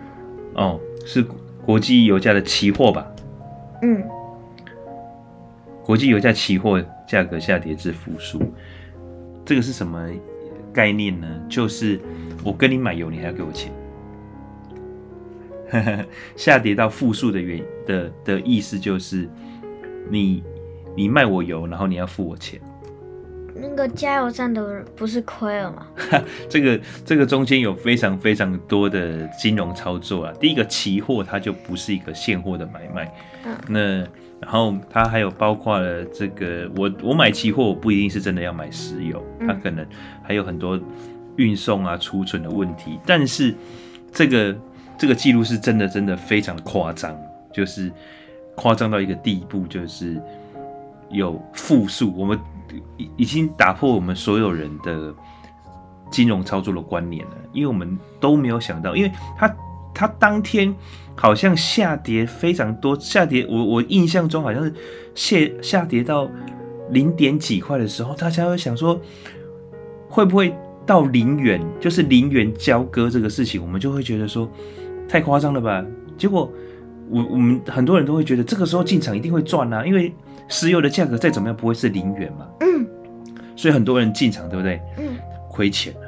[0.54, 1.24] 哦，是。
[1.64, 3.06] 国际油价的期货吧，
[3.82, 4.02] 嗯，
[5.84, 8.42] 国际油价期货价格下跌至负数，
[9.44, 10.10] 这个是什么
[10.72, 11.28] 概念呢？
[11.48, 12.00] 就是
[12.42, 13.72] 我跟你买油，你还要给我钱。
[16.36, 19.28] 下跌到负数的原的的意思就是
[20.10, 20.42] 你
[20.96, 22.60] 你卖我油，然后你要付我钱。
[23.54, 25.86] 那个加油站的不是亏了吗？
[26.48, 30.32] 这个这个中间有非常非常多的金融操作啊。
[30.40, 33.80] 第一个期货它就不是一个现货的买卖，嗯，那
[34.40, 39.86] 然后它还有包括了这个我我买期货，我不一定是真的要买石油，它可能
[40.22, 40.80] 还有很多
[41.36, 42.98] 运送啊储存的问题。
[43.06, 43.54] 但是
[44.10, 44.56] 这个
[45.02, 47.12] 这个记录是真的真的非常夸张，
[47.52, 47.90] 就是
[48.54, 50.22] 夸张到一个地步，就是
[51.10, 52.38] 有负数我们。
[52.96, 55.12] 已已经打破我们所有人的
[56.08, 59.56] 金融操作的观念了，因为我们都没有想到，因为它
[59.92, 60.72] 它当天
[61.16, 64.72] 好像下跌非常多，下跌我我印象中好像是
[65.14, 66.30] 下下跌到
[66.90, 68.98] 零点几块的时候，大家会想说
[70.08, 70.54] 会不会
[70.86, 74.48] 到零元，就是零元交割这个事情，我们就会觉得说
[75.12, 75.84] 太夸张了吧？
[76.16, 76.50] 结果
[77.10, 80.10] 我我们很多人都会觉得这个时候进场一定会赚啊，因为。
[80.48, 82.46] 石油的价格再怎么样不会是零元嘛？
[82.60, 82.86] 嗯，
[83.56, 84.78] 所以很多人进场，对不对？
[84.98, 85.16] 嗯，
[85.48, 86.00] 亏钱了，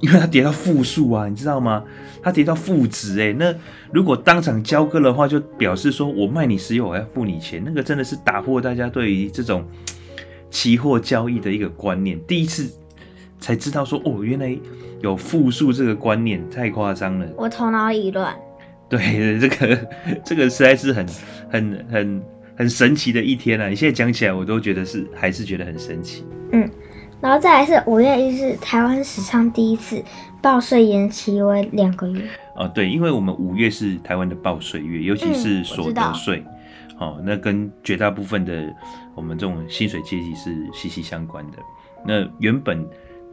[0.00, 1.82] 因为它跌到负数啊，你知道吗？
[2.22, 3.52] 它跌到负值哎，那
[3.90, 9.64] 如果当场交割的话，就表示说我卖你石油，我要付你钱，那个真的是打破大家对于这种
[10.48, 12.20] 期货交易的一个观念。
[12.28, 12.70] 第一次
[13.38, 14.56] 才知道说哦，原来
[15.00, 18.34] 有复数这个观念，太夸张了，我头脑已乱。
[18.88, 19.88] 对，这个
[20.24, 21.06] 这个实在是很
[21.50, 22.22] 很很
[22.56, 23.68] 很神奇的一天啊！
[23.68, 26.24] 你现在讲起来，我都觉得是还是觉得很神奇。
[26.52, 26.70] 嗯，
[27.20, 30.02] 然后再来是五月一日，台湾史上第一次
[30.40, 32.22] 报税延期为两个月。
[32.54, 36.44] 哦，对，因为我们五月是台湾的报税月，尤其是所得税，
[36.98, 38.72] 哦，那跟绝大部分的
[39.14, 41.58] 我们这种薪水阶级是息息相关的。
[42.06, 42.86] 那原本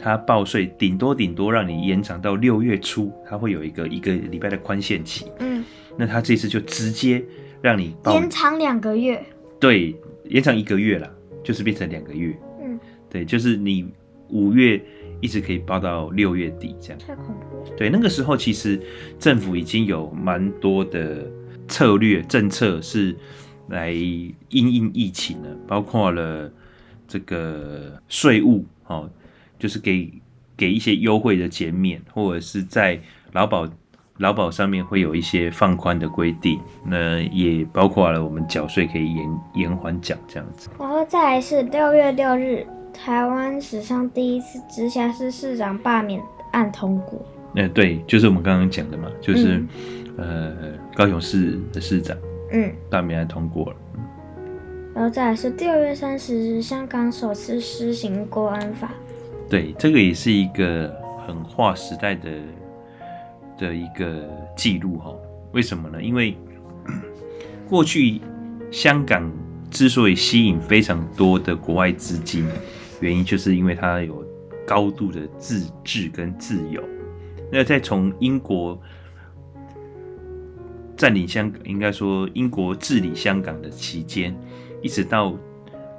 [0.04, 5.32] 他报税顶多顶多让你延长到六月初，它会有一个一个礼拜的宽限期。
[5.40, 5.64] 嗯，
[5.98, 7.24] 那他这次就直接
[7.62, 9.24] 让你延长两个月。
[9.62, 11.10] 对，延长一个月啦，
[11.42, 12.38] 就是变成两个月。
[12.62, 12.78] 嗯，
[13.10, 13.90] 对，就是你
[14.28, 14.84] 五月
[15.22, 17.00] 一直可以报到六月底这样。
[17.00, 17.76] 太恐怖了。
[17.78, 18.78] 对，那个时候其实
[19.18, 21.26] 政府已经有蛮多的
[21.70, 23.16] 策略政策是
[23.70, 26.52] 来因应疫情的，包括了
[27.08, 29.10] 这个税务哦，
[29.64, 30.12] 就是给
[30.58, 33.00] 给一些优惠的减免，或者是在
[33.32, 33.66] 劳保。
[34.18, 40.70] 劳保上面会有一些放宽的规定，那也包括了我们缴税可以延延缓缴这样子。
[40.80, 46.22] 然后再来是六月六日，台湾史上第一次直辖市市长罢免
[46.52, 47.26] 案通过。
[47.56, 49.68] 呃，对，就是我们刚刚讲的嘛，就是、嗯、
[50.18, 50.56] 呃
[50.96, 52.16] 高雄市的市长，
[52.52, 53.76] 嗯，罢免案通过了。
[54.94, 58.92] 然后再来是六月三十日，香港首次施行国安法。
[59.50, 60.94] 对，这个也是一个
[61.28, 62.30] 很划时代的。
[63.56, 64.28] 的一个
[64.58, 65.14] 记录哈，
[65.52, 66.02] 为什么呢？
[66.02, 66.36] 因为
[67.68, 68.20] 过去
[68.72, 69.32] 香港
[69.70, 72.48] 之所以吸引非常多的国外资金，
[73.00, 74.26] 原因就是因为它有
[74.66, 76.84] 高度的自治跟自由。
[77.52, 78.78] 那在从英国
[80.98, 84.36] 占领香港，应该说英国治理香港的期间，
[84.82, 85.38] 一直到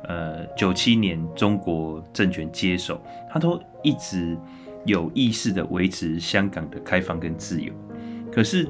[0.09, 4.39] 呃九七年中国政权接手，他都一直。
[4.87, 7.73] 有意识的维持香港的开放跟自由，
[8.31, 8.69] 可是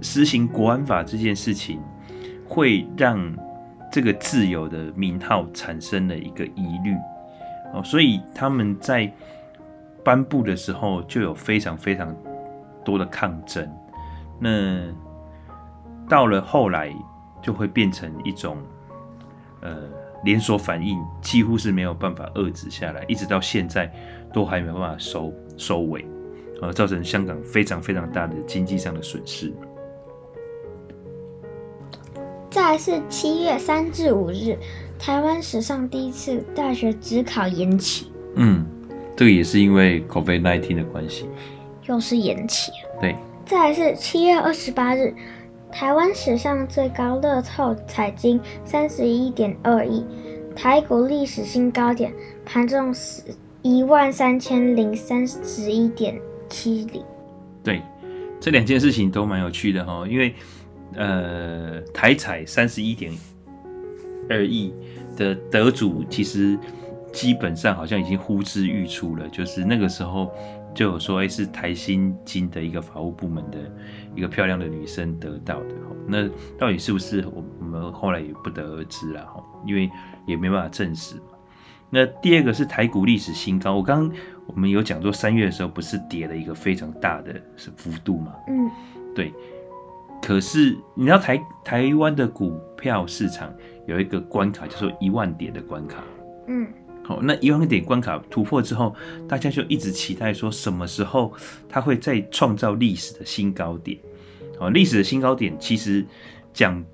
[0.00, 1.78] 实行国安法这件事情，
[2.48, 3.30] 会让
[3.92, 6.94] 这个自由的名号产生了一个疑虑
[7.74, 9.12] 哦，所以他们在
[10.02, 12.16] 颁布的时候就有非常非常
[12.82, 13.70] 多的抗争。
[14.38, 14.80] 那
[16.08, 16.90] 到了后来，
[17.42, 18.56] 就会变成一种
[19.60, 19.82] 呃
[20.24, 23.92] 连锁反应，几乎是没有办法遏制下来，一直到现在
[24.32, 25.32] 都还没有办法收。
[25.56, 26.02] 收尾，
[26.62, 29.52] 而造成香港非常非常大的经济上的损失。
[32.48, 34.56] 再来是七月三至五日，
[34.98, 38.10] 台湾史上第一次大学只考延期。
[38.36, 38.64] 嗯，
[39.14, 41.28] 这个也是因为 COVID-19 的关系，
[41.86, 42.72] 又是延期。
[42.98, 43.14] 对。
[43.44, 45.14] 再来是七月二十八日，
[45.72, 50.04] 台湾史上最高乐透彩金三十一点二亿，
[50.54, 52.12] 台股历史新高点，
[52.44, 53.22] 盘中十。
[53.62, 57.04] 一万三千零三十一点七零，
[57.62, 57.82] 对，
[58.40, 60.34] 这两件事情都蛮有趣的哈，因为
[60.94, 63.12] 呃，台彩三十一点
[64.30, 64.72] 二亿
[65.14, 66.58] 的得主，其实
[67.12, 70.32] 基本上好像已经呼之欲出了，就是那个时候
[70.74, 73.58] 就有说，哎，是台新金的一个法务部门的
[74.14, 76.28] 一个漂亮的女生得到的哈，那
[76.58, 79.90] 到底是不是我我们后来也不得而知了哈，因为
[80.26, 81.16] 也没办法证实。
[81.90, 87.34] 那第二个是台股历史新高，我刚刚我们有讲说三月的时候不是跌了一个非常大的
[87.76, 88.32] 幅度嘛？
[88.48, 88.70] 嗯，
[89.14, 89.34] 对。
[90.22, 93.52] 可是你知道台台湾的股票市场
[93.86, 96.04] 有一个关卡，叫做一万点的关卡。
[96.46, 96.68] 嗯，
[97.02, 98.94] 好，那一万点关卡突破之后，
[99.28, 101.32] 大家就一直期待说什么时候
[101.68, 103.98] 它会再创造历史的新高点。
[104.58, 106.06] 好，历史的新高点其实
[106.52, 106.84] 讲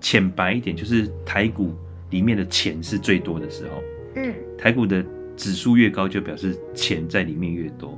[0.00, 1.74] 浅白一点，就是台股
[2.10, 3.82] 里面的钱是最多的时候。
[4.16, 5.04] 嗯，台股的
[5.36, 7.96] 指数越高，就表示钱在里面越多，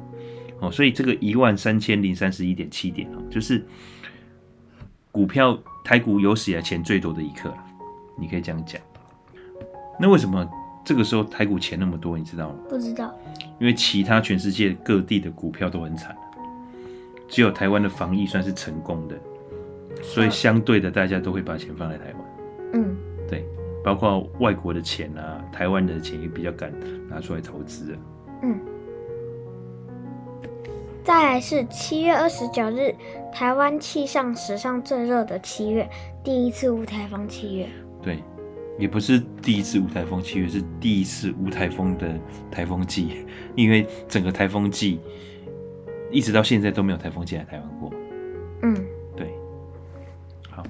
[0.59, 3.65] 哦，所以这个一万三千零三十一点七点哦，就是
[5.11, 7.65] 股票台股有史以来钱最多的一刻了，
[8.19, 8.79] 你可以这样讲。
[9.99, 10.47] 那为什么
[10.85, 12.17] 这个时候台股钱那么多？
[12.19, 12.57] 你知道吗？
[12.69, 13.15] 不知道。
[13.59, 16.17] 因为其他全世界各地的股票都很惨，
[17.29, 19.17] 只有台湾的防疫算是成功的，
[20.03, 22.17] 所以相对的大家都会把钱放在台湾。
[22.75, 22.97] 嗯，
[23.29, 23.45] 对。
[23.85, 26.73] 包括外国的钱啊，台湾的钱也比较敢
[27.09, 27.99] 拿出来投资。
[28.41, 28.61] 嗯，
[31.03, 32.95] 再来是七月二十九日，
[33.33, 35.91] 台湾气象史上最热的七月，
[36.23, 37.69] 第一次无台风七月。
[38.01, 38.23] 对，
[38.79, 42.19] 也不是第一次无台风七月，是第一次无台风的
[42.51, 45.01] 台风季， 因为整个台风季
[46.11, 47.93] 一直到现在都没有台风进来台湾过。
[48.63, 48.75] 嗯，
[49.17, 49.31] 对。
[50.51, 50.63] 好，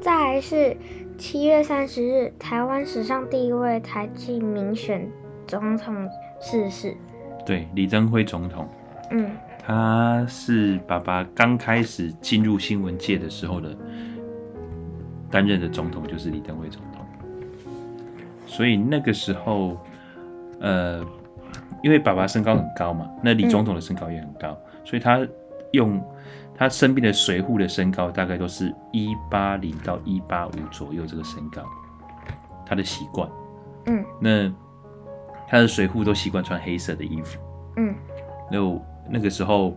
[0.00, 0.76] 再来是。
[1.18, 5.04] 七月三十日，台湾史上第一位台籍民选
[5.48, 6.08] 总统
[6.40, 6.96] 逝世。
[7.44, 8.68] 对，李登辉总统。
[9.10, 9.28] 嗯，
[9.60, 13.76] 他是爸爸刚开始进入新闻界的时候的
[15.28, 16.97] 担任的总统，就是李登辉总统。
[18.48, 19.76] 所以那个时候，
[20.58, 21.04] 呃，
[21.82, 25.20] 因为爸爸身高很高嘛，那李总统的身高也很高，嗯、所以他
[25.72, 26.02] 用
[26.56, 31.62] 他身边的随扈的身高大概都是一八零到一八五左右这个身高，
[32.66, 33.28] 他的习惯，
[33.86, 34.52] 嗯，那
[35.46, 37.38] 他的随扈都习惯穿黑色的衣服，
[37.76, 37.94] 嗯，
[38.50, 39.76] 那那个时候。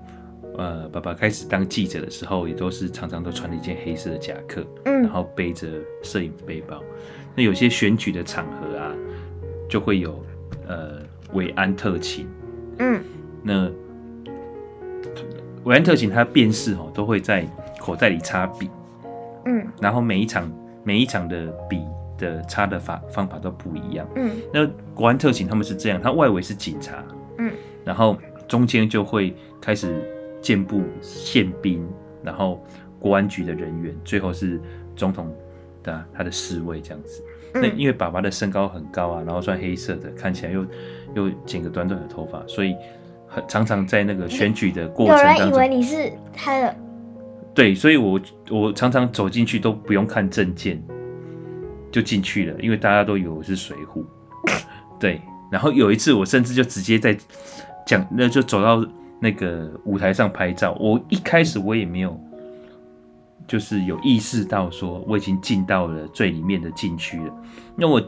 [0.57, 5.67] 呃，爸爸开始当记者的时候，也都是常常都穿了一件黑色的夹克，嗯，然后背着
[6.03, 6.81] 摄影背包。
[7.35, 8.93] 那有些选举的场合啊，
[9.69, 10.23] 就会有
[10.67, 10.99] 呃
[11.33, 12.27] 维安特勤，
[12.79, 13.01] 嗯，
[13.41, 13.71] 那
[15.63, 17.47] 维安特勤他辨识哦，都会在
[17.79, 18.69] 口袋里插笔，
[19.45, 20.51] 嗯，然后每一场
[20.83, 21.81] 每一场的笔
[22.17, 27.01] 的插的法方法都不一样，嗯，那国安特勤他们是这样，他外围是警察，
[27.37, 27.53] 嗯，
[27.85, 29.95] 然后中间就会开始。
[30.41, 31.87] 健步宪兵，
[32.23, 32.61] 然后
[32.99, 34.59] 国安局的人员，最后是
[34.95, 35.31] 总统
[35.83, 37.23] 的他的侍卫这样子。
[37.53, 40.65] 那因为爸爸的身高很高啊，然后穿黑色的，看起来又
[41.13, 42.75] 又剪个短短的头发，所以
[43.27, 46.75] 很常常在那个选举的过程当中，有人以为你是他的。
[47.53, 48.19] 对，所以我
[48.49, 50.81] 我常常走进去都不用看证件
[51.91, 54.03] 就进去了，因为大家都以为我是随扈。
[54.99, 55.21] 对，
[55.51, 57.15] 然后有一次我甚至就直接在
[57.85, 58.83] 讲，那就走到。
[59.21, 62.19] 那个舞台上拍照，我一开始我也没有，
[63.47, 67.33] 就是有意识到说我已经进到了最里面的禁区了。
[67.75, 68.01] 那我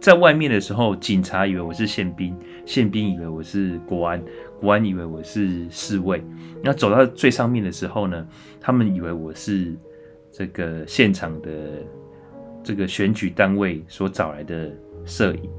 [0.00, 2.36] 在外面的时候，警察以为我是宪兵，
[2.66, 4.20] 宪兵以为我是国安，
[4.58, 6.20] 国安以为我是侍卫。
[6.64, 8.26] 那走到最上面的时候呢，
[8.60, 9.72] 他们以为我是
[10.32, 11.50] 这个现场的
[12.64, 14.70] 这个选举单位所找来的
[15.04, 15.50] 摄影。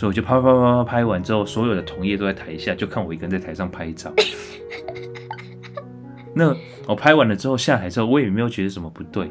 [0.00, 4.10] 所以我就啪啪啪拍拍完之后，所有的同业都在台下，就看我一个人在台上拍照。
[6.34, 9.30] 那我拍完了之后下台之后，我也没有觉得什么不对。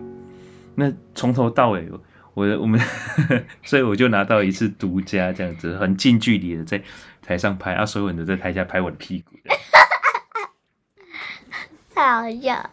[0.75, 1.89] 那从头到尾，
[2.35, 2.79] 我我们，
[3.65, 6.79] 所以我就拿到一次独家这样子，很近距离的在
[7.23, 9.31] 台上拍，啊，所有人都在台下拍我的屁股。
[11.95, 12.69] 太好笑了。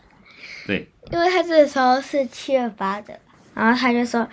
[0.66, 3.18] 对，因为他这个时候是七月八的，
[3.55, 4.28] 然后他就说，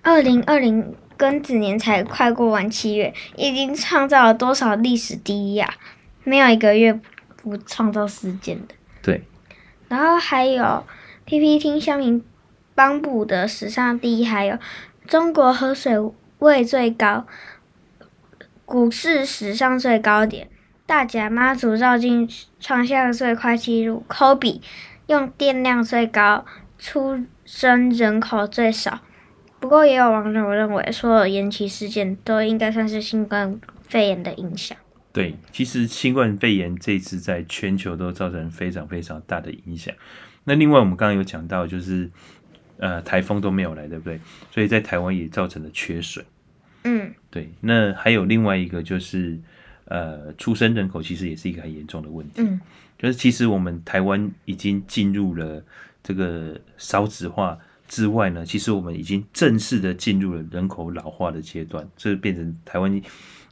[0.00, 0.96] 二零二零。
[1.18, 5.74] 庚子年才快过完七月，已经创造了多少历史第一啊？
[6.24, 6.98] 没有一个月
[7.36, 8.74] 不创造事件的。
[9.02, 9.22] 对。
[9.88, 10.84] 然后还有
[11.24, 12.24] PPT 乡民
[12.74, 14.58] 帮补的史上第一，还有
[15.06, 15.94] 中国河水
[16.38, 17.26] 位最高，
[18.64, 20.48] 股市史上最高点，
[20.86, 24.60] 大甲妈祖绕境创下最快纪录，科比
[25.06, 26.44] 用电量最高，
[26.78, 29.00] 出生人口最少。
[29.64, 33.58] 不过也有网友认为，所有延期事件都应该算是新冠
[33.88, 34.76] 肺炎的影响。
[35.10, 39.94] 对，其实新冠肺炎这次在全球都造成非常非常大的影响。
[40.44, 42.10] 那另外我们刚刚有讲到，就是
[42.76, 44.20] 呃台风都没有来，对不对？
[44.50, 46.22] 所以在台湾也造成了缺水。
[46.82, 47.50] 嗯，对。
[47.62, 49.38] 那还有另外一个就是
[49.86, 52.42] 呃出生人口其实也是一个很严重的问题。
[52.42, 52.60] 嗯，
[52.98, 55.64] 就是其实我们台湾已经进入了
[56.02, 57.58] 这个少子化。
[57.86, 63.02] 之外呢，其实我们已经正式的进入了人口老化的阶段，这变成台湾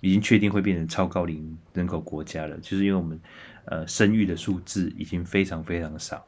[0.00, 3.20] 已经确定会变成超高龄人口国家了，就是因为我们
[3.66, 6.26] 呃生育的数字已经非常非常少，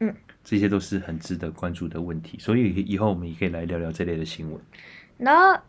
[0.00, 0.14] 嗯，
[0.44, 4.60] 这些都是很值得关注的问题，所以以后我们也可以来聊聊这类的新闻。
[5.16, 5.60] 然后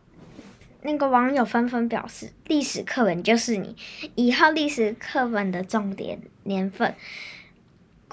[0.81, 3.75] 那个网友纷纷表示，历史课本就是你
[4.15, 6.95] 以后历史课本的重点年份。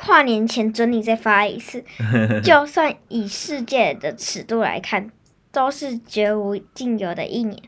[0.01, 1.84] 跨年前准你再发一次，
[2.44, 5.11] 就算以世界的尺度来看，
[5.51, 7.61] 都是绝无仅有的一年。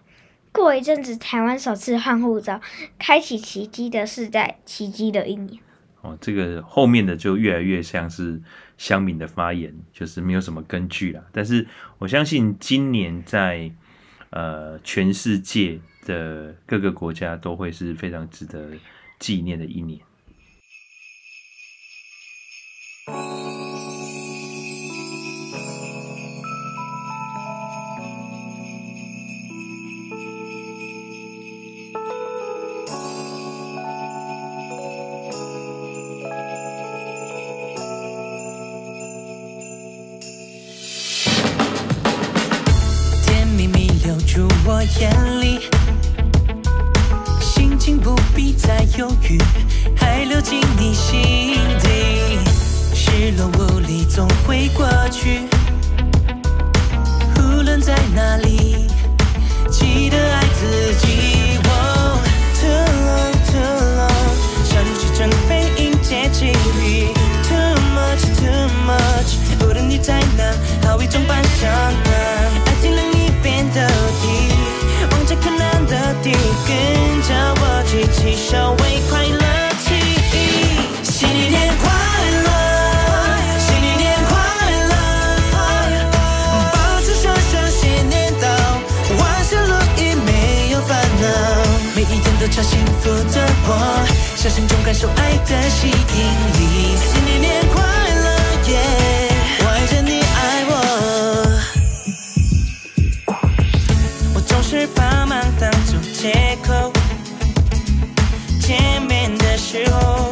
[0.53, 2.61] 过一阵子，台湾首次换护照，
[2.99, 5.61] 开启奇迹的时代，奇迹的一年。
[6.03, 8.41] 哦，这个后面的就越来越像是
[8.79, 11.23] 乡民的发言，就是没有什么根据啦。
[11.33, 11.67] 但是
[11.99, 13.71] 我相信，今年在
[14.31, 18.71] 呃全世界的各个国家都会是非常值得
[19.19, 20.01] 纪念的一年。
[109.71, 110.31] 时候，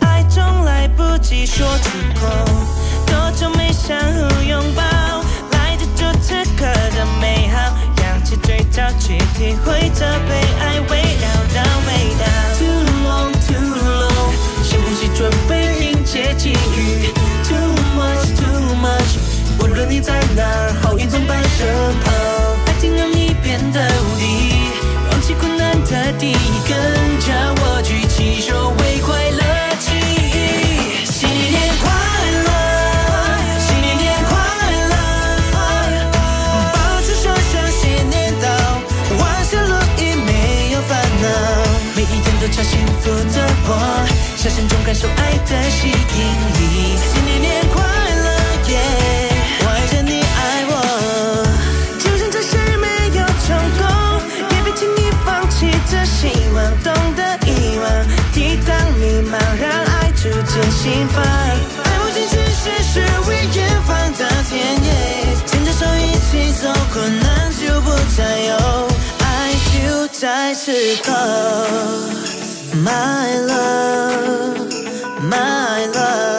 [0.00, 2.26] 爱总来不及说出口，
[3.04, 4.82] 多久没相互拥抱，
[5.52, 12.24] 来的就此刻的美好，仰起嘴角去体会这被爱围绕的味道。
[12.58, 12.72] Too
[13.04, 14.32] long, too long，
[14.64, 17.12] 深呼吸准备迎接际遇。
[17.44, 17.54] Too
[17.98, 19.18] much, too much，
[19.60, 21.68] 无论你在哪，好运总在身
[22.02, 22.14] 旁，
[22.64, 24.54] 爱情让你变得无敌。
[25.10, 26.34] 忘记困难的第一
[26.66, 26.97] 跟
[44.98, 46.98] 受爱的吸引力。
[46.98, 48.26] 新年年快乐，
[48.66, 48.74] 耶！
[49.62, 50.72] 我爱着你爱我，
[52.00, 52.84] 就算这事没
[53.16, 53.46] 有成
[53.78, 53.86] 功，
[54.50, 57.86] 也别轻易放弃这希望，懂得遗忘，
[58.34, 61.22] 抵挡迷茫，让爱逐渐心房。
[61.22, 64.86] 爱不仅仅是事与愿违的田野，
[65.46, 68.50] 牵着手一起走，困难就不再有，
[69.20, 71.06] 爱就在此刻。
[72.84, 74.57] My love,
[75.20, 76.37] my love，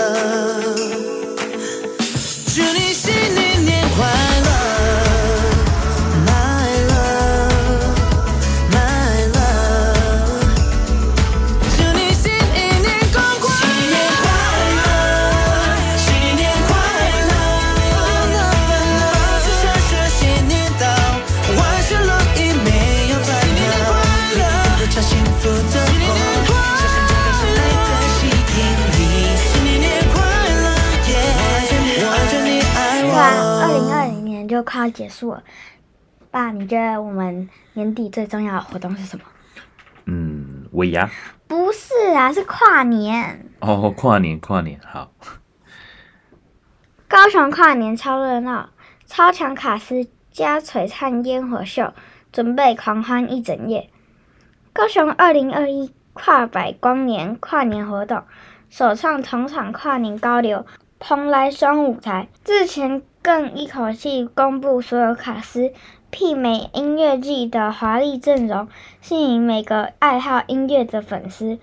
[34.60, 35.42] 就快要结束了。
[36.30, 39.24] 爸，你觉得我们年底最重要的活动是什么？
[40.04, 41.10] 嗯，尾牙
[41.48, 43.50] 不是啊，是跨年。
[43.62, 45.12] 哦，跨年跨年好。
[47.08, 48.70] 高雄跨年超热闹，
[49.06, 51.94] 超强卡司加璀璨烟火秀，
[52.34, 53.90] 准备狂欢一整夜。
[54.74, 58.24] 高雄二零二一跨百光年跨年活动，
[58.70, 60.66] 首创同场跨年高流
[61.00, 65.74] 蓬莱双舞台，之前更一口气公布所有卡司，
[66.12, 68.68] 媲美音乐季的华丽阵容，
[69.02, 71.60] 吸引每个爱好音乐的粉丝。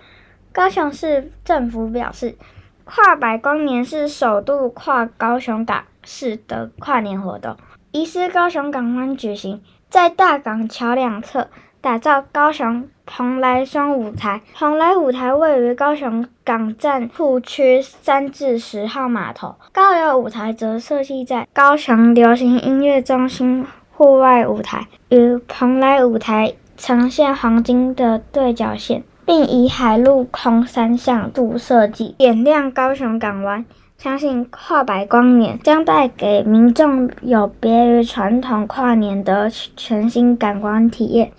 [0.51, 2.37] 高雄市政府表示，
[2.83, 7.57] 跨百光年是首度跨高雄港市的跨年活动，
[7.91, 11.49] 移师高雄港湾举行，在大港桥两侧
[11.87, 14.41] 打造高雄蓬莱双舞台。
[14.53, 29.03] 蓬莱舞台位于高雄港站户区三至十号码头，高流舞台则设计在高雄流行音乐中心户外舞台，与蓬莱舞台呈现黄金的对角线。
[29.25, 33.63] 并以海陆空三项度设计，点亮高雄港湾。
[33.97, 41.31] 相信跨百光年将带给民众有别于传统跨年的全新感官体验。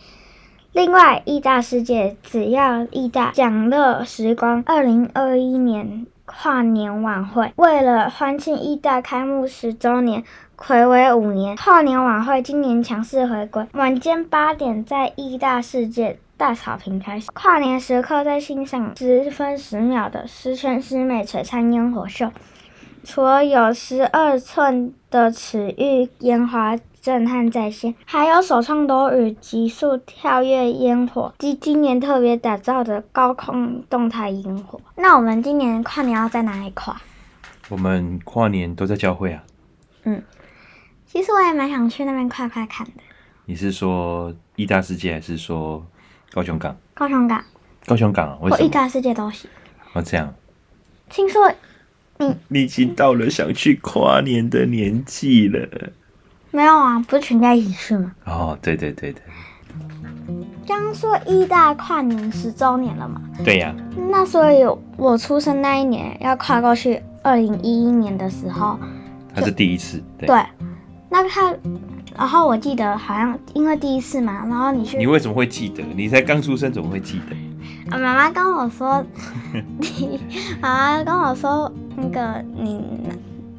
[0.78, 10.22] 另外，义大世界只要义大享乐时光二零二一年跨年晚会，为了欢庆义大开幕十周年，
[10.56, 16.20] 睽违五年，跨年晚会今年强势回归，晚间八点在义大世界。
[16.36, 22.30] 大草坪开始，跨年时刻在欣赏十分十秒的十全十美璀璨烟火秀。
[23.08, 34.78] 除了有十二寸的尺玉烟花震撼在线，还有首创多雨急速跳跃烟火及今年特别打造的高空动态烟火。
[34.96, 37.00] 那我们今年跨年要在哪里跨？
[37.70, 39.42] 我们跨年都在教会啊。
[40.02, 40.22] 嗯，
[41.06, 43.02] 其实我也蛮想去那边跨跨看的。
[43.46, 45.82] 你是说义大世界，还是说？
[46.30, 47.42] 高雄港，高雄港，
[47.86, 49.48] 高雄港，我义大世界都行。
[49.94, 50.34] 哦，这样。
[51.08, 51.50] 听说
[52.18, 55.68] 你 你已经到了想去跨年的年纪了。
[56.50, 58.12] 没有啊，不是全家一起去吗？
[58.24, 59.22] 哦，对对对对。
[60.66, 63.20] 刚说一大跨年十周年了嘛？
[63.44, 63.76] 对呀、啊。
[64.10, 64.64] 那所以
[64.96, 68.78] 我出生那一年要跨过去二零一一年的时候，
[69.34, 70.02] 他是第一次。
[70.18, 70.26] 对。
[70.26, 70.42] 对
[71.08, 71.54] 那他。
[72.16, 75.84] 然后我记得好像因为第一次嘛，然后你去，你为什么会记得？
[75.94, 77.36] 你才刚出生，怎么会记得？
[77.90, 79.04] 啊，妈妈跟我说，
[79.78, 80.20] 你
[80.60, 82.84] 妈妈跟我说，那个你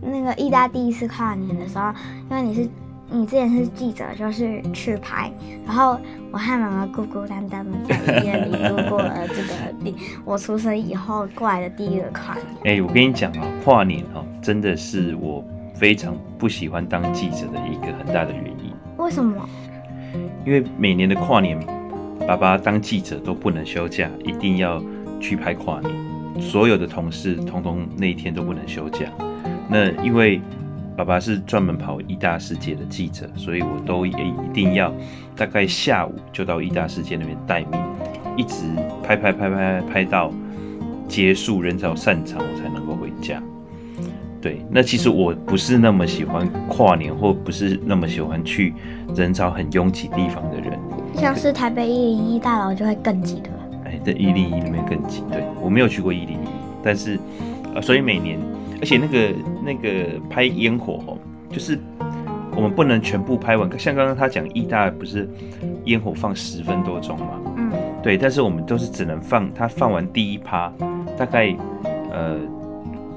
[0.02, 1.92] 那个意大第一次跨年的时候，
[2.30, 2.70] 因为你是
[3.12, 5.32] 你之前是记者，就是去拍，
[5.66, 6.00] 然后
[6.32, 9.54] 我和妈妈孤孤单单的在医院里度过了这个
[9.84, 12.46] 第我出生以后过来的第一个跨年。
[12.66, 18.72] 哎、欸，我跟你讲啊，跨年哦，真的是我非常不喜欢当记者的一个很大的原因。
[18.98, 19.50] 为什么？
[20.46, 21.58] 因为每年的跨年，
[22.28, 24.84] 爸爸当记者都不能休假，一定要
[25.20, 26.42] 去拍跨年。
[26.42, 29.06] 所有的同事通通那一天都不能休假。
[29.68, 30.40] 那因为
[30.96, 34.94] 爸爸是专门跑一大世界的记者，所以我都也一定要
[35.36, 37.80] 大概下午就到一大世界那边待命，
[38.38, 38.66] 一直
[39.04, 40.32] 拍拍拍拍拍到
[41.08, 43.42] 结束人潮散场，我才能够回家。
[44.42, 48.74] 对，那其实我不是那么喜欢跨年，或不是那么喜欢去
[49.14, 50.80] 人潮很拥挤地方的人。
[51.16, 53.50] 像是台北一零一大楼就会更挤的。
[53.84, 55.24] 哎，在一零一里面更挤。
[55.30, 56.48] 对，我没有去过一零一，
[56.82, 57.20] 但是
[57.76, 58.40] 呃，所以每年，
[58.80, 59.36] 而且那个
[59.66, 61.18] 那个拍烟火哦，
[61.52, 61.78] 就是
[62.56, 63.70] 我们不能全部拍完。
[63.78, 65.30] 像刚刚他讲，义大不是
[65.84, 67.42] 烟火放十分多钟嘛？
[67.58, 67.72] 嗯，
[68.02, 70.72] 对，但是我们都是只能放，他放完第一趴，
[71.18, 71.54] 大概
[72.10, 72.38] 呃。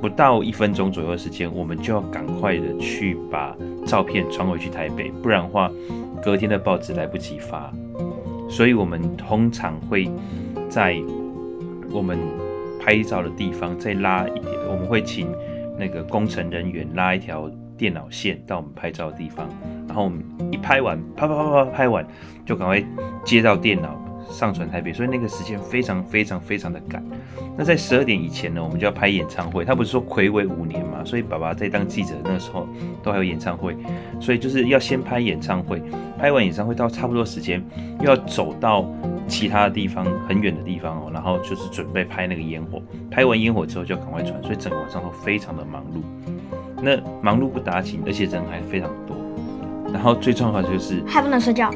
[0.02, 5.70] 不到一分钟左右的时间，我们就要赶快的去把照片传回去台北，不然的话，
[6.20, 7.72] 隔天的报纸来不及发。
[8.50, 10.10] 所以，我们通常会
[10.68, 11.00] 在
[11.92, 12.18] 我们
[12.80, 15.32] 拍照的地方再拉一点，我们会请
[15.78, 17.48] 那个工程人员拉一条
[17.78, 19.48] 电脑线到我们拍照的地方，
[19.86, 22.04] 然后我们一拍完，啪啪啪啪拍完，
[22.44, 22.84] 就赶快
[23.24, 23.96] 接到电脑。
[24.30, 27.02] 上传台北，所以那个时间非常非常非常的赶。
[27.56, 29.64] 那在十二点以前呢，我们就要拍演唱会。
[29.64, 32.66] 他不是说魁违五年嘛，所以爸爸在当记者那时候
[33.02, 33.76] 都还有演唱会，
[34.20, 35.82] 所以就是要先拍演唱会，
[36.18, 37.62] 拍完演唱会到差不多时间，
[38.00, 38.90] 又要走到
[39.28, 42.82] 其他的地方很远的地方哦，然后就是准备拍那个烟火。
[43.10, 46.00] 拍完烟火之后就要赶快传，所以整个晚上都非常的忙碌。
[46.82, 49.16] 那忙碌不打紧，而且人还非常多。
[49.92, 51.70] 然后最重要的就是还不能睡觉。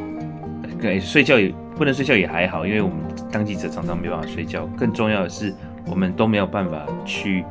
[0.80, 1.54] 对，睡觉也。
[1.76, 2.96] 不能睡觉也还好，因为我们
[3.30, 4.66] 当记者常常没办法睡觉。
[4.78, 5.52] 更重要的是，
[5.86, 7.44] 我们都没有办法去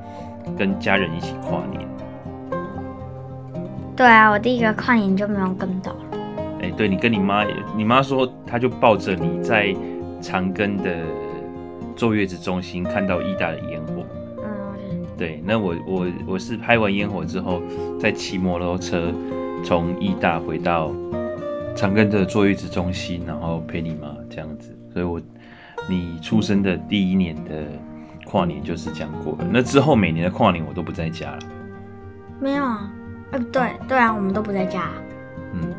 [0.58, 1.88] 跟家人一起跨年。
[3.96, 5.96] 对啊，我第一个跨年就没有跟到。
[6.62, 7.46] 哎，对，你跟你妈，
[7.78, 9.76] 你妈说她就抱着你在
[10.22, 10.98] 长庚的
[11.96, 14.04] 坐月子中心看到义大的烟火。
[14.40, 15.06] 嗯。
[15.16, 17.62] 对，那我我我是拍完烟火之后，
[18.00, 19.14] 再骑摩托车
[19.64, 20.92] 从义大回到。
[21.76, 25.22] 长庚的坐月子中心，然后陪你妈这样子，所以我
[25.90, 27.68] 你出生的第一年的
[28.26, 29.46] 跨年就是这样过的。
[29.52, 31.40] 那之后每年的跨年我都不在家了。
[32.40, 32.92] 没有啊，
[33.32, 34.90] 呃，对对啊，我们都不在家。
[35.54, 35.74] 嗯，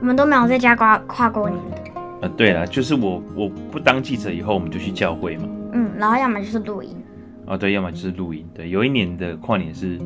[0.00, 1.76] 我们都没有在家跨跨过年的。
[2.22, 5.48] 呃，对了，就是我我不当记者以后，我们就去教会嘛。
[5.72, 6.96] 嗯，然后要么就是录音。
[7.46, 8.46] 哦，对，要么就是录音。
[8.54, 9.98] 对，有一年的跨年是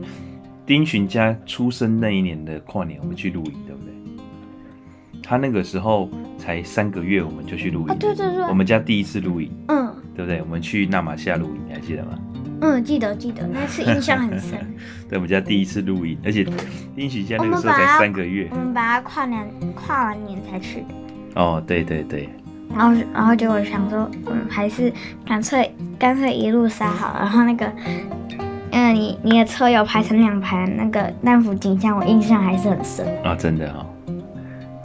[0.65, 3.93] 丁寻家出生那一年的跨年，我们去录音，对不对？
[5.29, 6.09] 他那个时候
[6.39, 7.91] 才三个月，我们就去录音。
[7.91, 10.41] 啊，对对对，我们家第一次露营，嗯，对不对？
[10.41, 12.11] 我们去纳玛夏露营，你还记得吗？
[12.61, 14.57] 嗯，记得记得，那次印象很深。
[15.11, 16.47] 对，我们家第一次露营，而且
[16.95, 20.87] 英许家那个时候才三个月，我们把它跨年跨完年才去的。
[21.35, 22.29] 哦，对对对。
[22.75, 24.93] 然后然后结果想说，嗯，还是
[25.27, 27.17] 干脆干脆一路杀好。
[27.19, 27.71] 然后那个，
[28.71, 33.05] 嗯，你你的车有排成两排，那个那幅景象我印象还是很深。
[33.25, 33.87] 啊，真的哈、哦。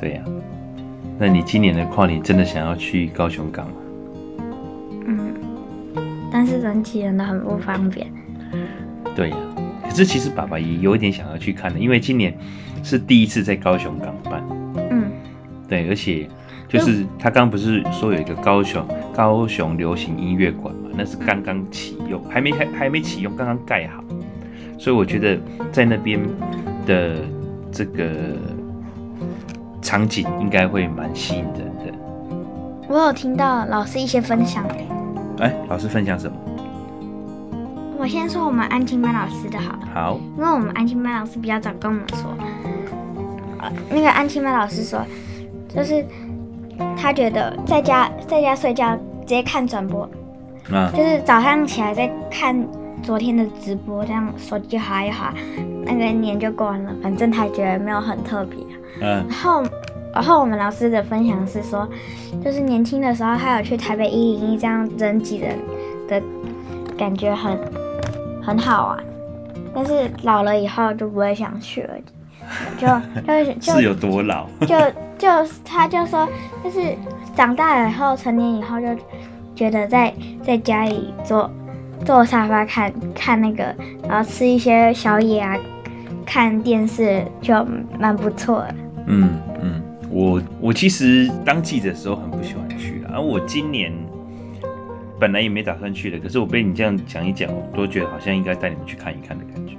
[0.01, 0.27] 对呀、啊，
[1.19, 3.73] 那你今年的跨年真的想要去高雄港吗？
[5.05, 5.31] 嗯，
[6.31, 8.11] 但是人挤人的很不方便。
[9.15, 12.35] 对呀、啊，可是其实爸爸也有一点想要去看的，因为今年
[12.81, 14.43] 是第一次在高雄港办。
[14.89, 15.03] 嗯，
[15.69, 16.27] 对，而且
[16.67, 18.83] 就是他刚刚不是说有一个高雄
[19.13, 24.03] 高雄流行音乐馆嘛，那是刚刚启用，还没还还没启用，刚刚盖好，
[24.79, 25.37] 所以我觉得
[25.71, 26.19] 在那边
[26.87, 27.17] 的
[27.71, 28.35] 这个。
[29.91, 31.93] 场景应该会蛮吸引人的。
[32.87, 34.63] 我有听到老师一些分享
[35.39, 36.37] 哎、欸，老师分享什么？
[37.99, 39.79] 我先说我们安亲班老师的好了。
[39.93, 40.17] 好。
[40.37, 42.33] 因为我们安亲班老师比较早跟我们说，
[43.89, 45.01] 那个安亲班老师说，
[45.67, 46.05] 就是
[46.95, 50.09] 他觉得在家在家睡觉直接看转播，
[50.71, 52.55] 啊，就是早上起来再看
[53.03, 55.33] 昨天的直播，这样手机划一划，
[55.83, 58.57] 那个年就过完了，反正他觉得没有很特别。
[59.03, 59.63] 嗯，然后，
[60.13, 61.87] 然后我们老师的分享是说，
[62.43, 65.57] 就是年轻的时候他有去台北一零一这样人挤人
[66.07, 66.21] 的
[66.97, 67.57] 感觉很
[68.41, 68.99] 很好啊，
[69.73, 71.93] 但是老了以后就不会想去了，
[72.77, 72.87] 就
[73.45, 74.45] 就就是有多老？
[74.67, 74.75] 就
[75.17, 75.27] 就
[75.63, 76.27] 他就说，
[76.63, 76.95] 就是
[77.35, 78.87] 长大了以后，成年以后就
[79.55, 81.49] 觉得在在家里坐
[82.03, 83.73] 坐沙发看看那个，
[84.09, 85.55] 然后吃一些宵夜啊，
[86.25, 87.65] 看电视就
[87.99, 88.75] 蛮不错的。
[89.07, 89.29] 嗯嗯，
[90.11, 93.93] 我我其实当记者的时候很不喜欢去，而我今年
[95.17, 99.75] 本来也没打算去的，可是我被你这样讲一讲，我都觉得好像应该带你们去看一看的感觉。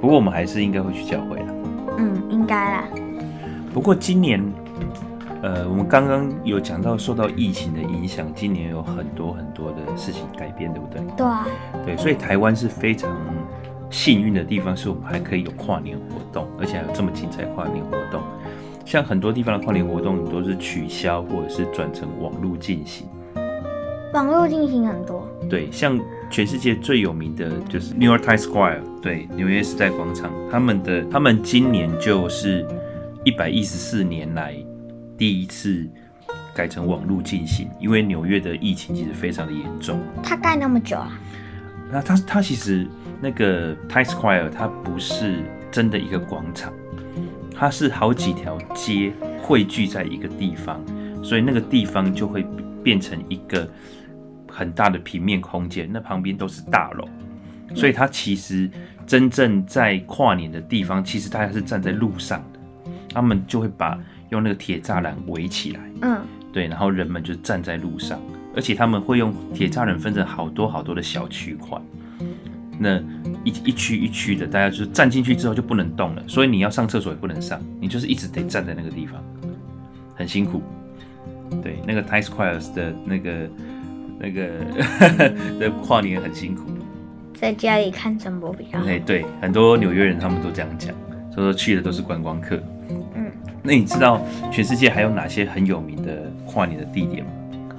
[0.00, 1.46] 不过我们还是应该会去教会啦。
[1.98, 2.84] 嗯，应该啦。
[3.74, 4.40] 不过今年，
[5.42, 11.02] 呃，我们刚刚有讲到受到疫情的影响，今年有很多很多的事情改变，对不对？
[11.16, 11.46] 对啊。
[11.84, 13.10] 对，所以台湾是非常
[13.90, 18.22] 幸运的地方，是我们还可以有跨年活动，而且还有这么精彩跨年活动。
[18.84, 23.06] 像很多地方的跨年活动都是取消或者是转成网络进行。
[24.12, 25.28] 网络进行很多。
[25.48, 25.98] 对，像。
[26.28, 32.66] 全世界最有名的就是 New York Times Square，对，纽约时代广场，他们的他们今年就是
[33.22, 34.56] 一百一十四年来
[35.16, 35.88] 第一次
[36.52, 40.00] 改成网络进行，因为纽约的疫情其实非常的严重。
[40.20, 41.16] 他盖那么久啊？
[41.92, 42.84] 那他他其实
[43.20, 46.72] 那个 Times Square 它不是真的一个广场，
[47.54, 49.12] 它是好几条街
[49.42, 50.80] 汇聚在一个地方，
[51.22, 52.46] 所以那个地方就会
[52.82, 53.68] 变成一个。
[54.48, 57.06] 很大的平面空间，那旁边都是大楼，
[57.74, 58.70] 所以它其实
[59.06, 62.90] 真正在跨年的地方，其实大家是站在路上的。
[63.12, 63.98] 他们就会把
[64.30, 66.20] 用那个铁栅栏围起来，嗯，
[66.54, 68.18] 对，然后人们就站在路上，
[68.54, 71.78] 而且他们会用铁栅栏分成好多好多的小区块，
[72.78, 72.98] 那
[73.44, 79.22] 一一区一区的，大家就站进去之后就不能动了，所以你要上厕所也不能上，你就是一直得站在那个地方，
[80.14, 80.62] 很辛苦。
[81.62, 83.48] 对，那个 Times Square 的那个。
[84.18, 84.48] 那个
[85.60, 86.62] 的跨年很辛苦，
[87.34, 88.86] 在家里看直播比较好。
[88.86, 90.90] 哎，对，很多纽约人他们都这样讲，
[91.30, 92.58] 所以说去的都是观光客。
[93.14, 93.30] 嗯，
[93.62, 97.30] 那你知道全世界还有哪些很有名的跨年的地点吗？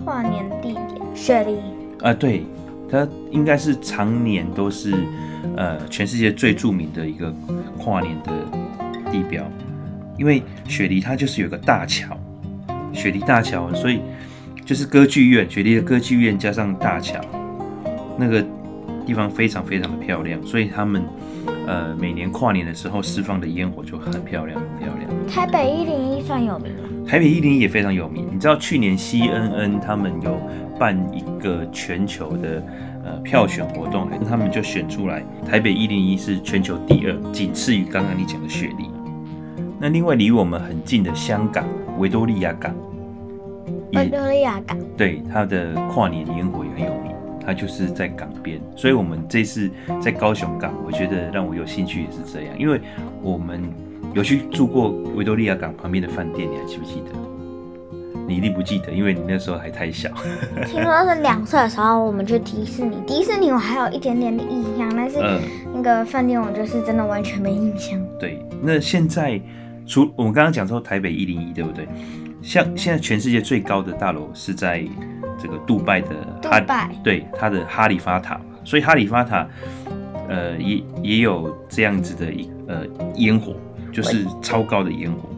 [0.05, 1.57] 跨年地点，雪梨。
[2.03, 2.43] 啊，对，
[2.89, 4.93] 它应该是常年都是
[5.55, 7.33] 呃全世界最著名的一个
[7.77, 8.31] 跨年的
[9.11, 9.43] 地标，
[10.17, 12.17] 因为雪梨它就是有个大桥，
[12.93, 14.01] 雪梨大桥，所以。
[14.65, 17.21] 就是歌剧院，雪梨的歌剧院加上大桥，
[18.17, 18.45] 那个
[19.05, 21.01] 地方非常非常的漂亮，所以他们
[21.67, 25.27] 呃每年跨年的时候释放的烟火就很漂亮，很漂亮。
[25.27, 26.89] 台北一零一算有名吗？
[27.07, 28.25] 台北一零一也非常有名。
[28.33, 30.39] 你知道去年 CNN 他们有
[30.79, 32.63] 办一个全球的
[33.05, 38.89] 呃票选活动，他们就选出来台北一零一是全球第二，仅次于刚刚你讲的雪梨。
[39.79, 41.63] 那另外离我们很近的香港
[41.99, 42.75] 维多利亚港。
[43.93, 47.11] 维多利亚港，对，它的跨年烟火也很有名，
[47.47, 49.71] 它就是在港边，所以我们这次
[50.01, 52.81] 在高雄港，我觉得让我有兴趣也是这样，因为
[53.21, 53.63] 我们
[54.13, 57.11] 有去住过维多利亚港旁边的饭店，你还记不记得？
[58.27, 60.09] 你一定不记得，因为你那时候还太小。
[60.65, 65.17] 听说是两岁的时候我们去迪士尼，迪士尼我还有一点点的印象，但是
[65.73, 67.97] 那个饭店我就是真的完全没印象。
[68.19, 69.39] 对，那现在
[69.85, 71.87] 除我们刚刚讲说台北一零一，对不对？
[72.41, 74.85] 像现在全世界最高的大楼是在
[75.37, 76.09] 这个杜拜的
[76.43, 79.47] 哈，杜拜，对，它的哈利法塔，所以哈利法塔，
[80.27, 82.85] 呃，也也有这样子的一呃
[83.15, 83.55] 烟火，
[83.91, 85.29] 就是超高的烟火。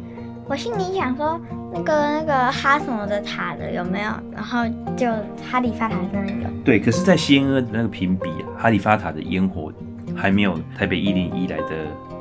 [0.47, 1.39] 我心里想说，
[1.73, 4.11] 那个那个哈什么的塔的有没有？
[4.31, 4.65] 然后
[4.97, 5.07] 就
[5.49, 6.49] 哈利法塔真的有。
[6.63, 9.71] 对，可是，在 CNN 的那个评比啊，哈利法塔的烟火
[10.15, 11.65] 还没有台北一零一来的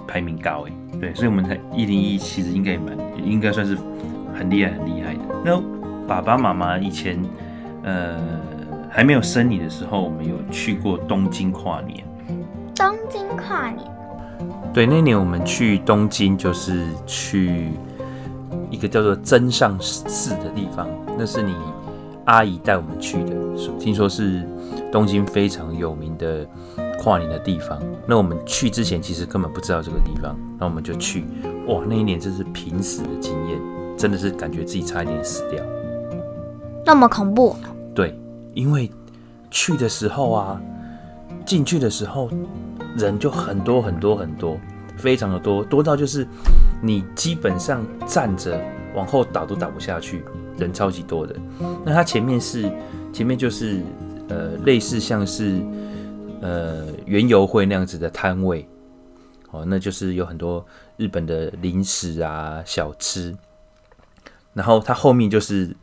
[0.06, 0.72] 排名高哎。
[1.00, 3.78] 对，所以我们台一零一其实应该也蛮，应该算是。
[4.34, 5.20] 很厉害，很厉害的。
[5.44, 5.60] 那
[6.06, 7.20] 爸爸妈妈以前，
[7.88, 8.18] 呃，
[8.90, 12.04] 还没有生你的时候，我们有去过东京跨年。
[12.74, 13.90] 东京跨年。
[14.74, 17.70] 对，那年我们去东京，就是去
[18.70, 20.86] 一个叫做真上寺的地方。
[21.18, 21.54] 那是你
[22.26, 23.34] 阿姨带我们去的，
[23.80, 24.46] 听说是
[24.92, 26.46] 东京非常有名的
[27.02, 27.80] 跨年的地方。
[28.06, 31.24] 那我们去之前，其实根本不知道这个地方，那我们就去。
[31.68, 33.58] 哇，那一年真是濒死的经验。
[33.96, 35.60] 真的是感觉自己差一点死掉，
[36.86, 37.56] 那么恐怖？
[37.98, 38.16] 对，
[38.54, 38.88] 因为
[39.50, 40.62] 去的时候啊，
[41.44, 42.30] 进去的时候
[42.96, 44.56] 人就很多很多很多，
[44.96, 46.24] 非常的多，多到就是
[46.80, 48.62] 你基本上站着
[48.94, 50.22] 往后倒都倒不下去，
[50.58, 51.34] 人超级多的。
[51.84, 52.70] 那它前面是
[53.12, 53.82] 前面就是
[54.28, 55.60] 呃类似像是
[56.40, 58.64] 呃园游会那样子的摊位，
[59.50, 60.64] 哦，那就是有很多
[60.98, 63.36] 日本的零食啊小吃。
[64.54, 65.74] 然后它后面就是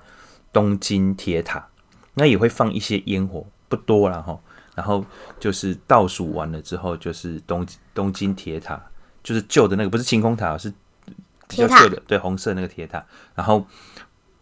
[0.54, 1.68] 东京铁塔，
[2.16, 4.38] 那也会放一些烟火，不多了哈。
[4.74, 5.06] 然后
[5.40, 8.82] 就是倒数完了之后，就是东东京铁塔，
[9.24, 10.74] 就是旧的那个，不是晴空塔，是
[11.48, 13.06] 比较旧的，对，红色那个铁塔。
[13.36, 13.66] 然后，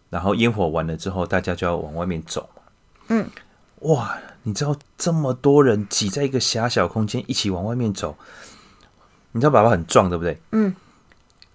[0.10, 2.50] 然后烟火完了之后，大家就要往外面走。
[3.10, 3.30] 嗯，
[3.82, 8.18] 哇，你知道这么多人挤在一个狭小空间一起往外面走，
[9.34, 10.42] 你知道爸爸很壮，对不对？
[10.52, 10.76] 嗯。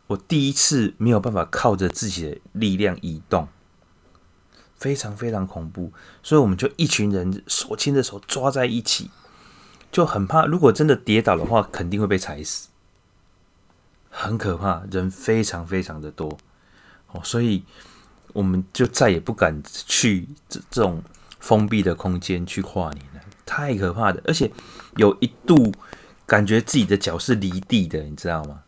[0.06, 3.46] 我第一次没有办法靠着自己的力量移动，
[4.78, 5.92] 非常非常恐怖。
[6.22, 9.10] 所以我们就一群人手牵着手抓在一起，
[9.92, 12.68] 就很怕，如果真的跌倒的话，肯定会被踩死，
[14.10, 16.38] 很可怕，人非常非常的多
[17.12, 17.64] 哦，所以
[18.32, 21.02] 我们就再也不敢去这这种
[21.40, 24.50] 封闭的空间去跨年了，太可怕的，而且
[24.96, 25.72] 有一度
[26.26, 28.62] 感觉自己的脚是离地的，你知道吗？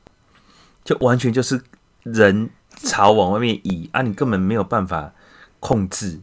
[0.83, 1.63] 就完全就是
[2.03, 2.49] 人
[2.79, 5.13] 朝往外面移啊，你根本没有办法
[5.61, 6.19] 控制，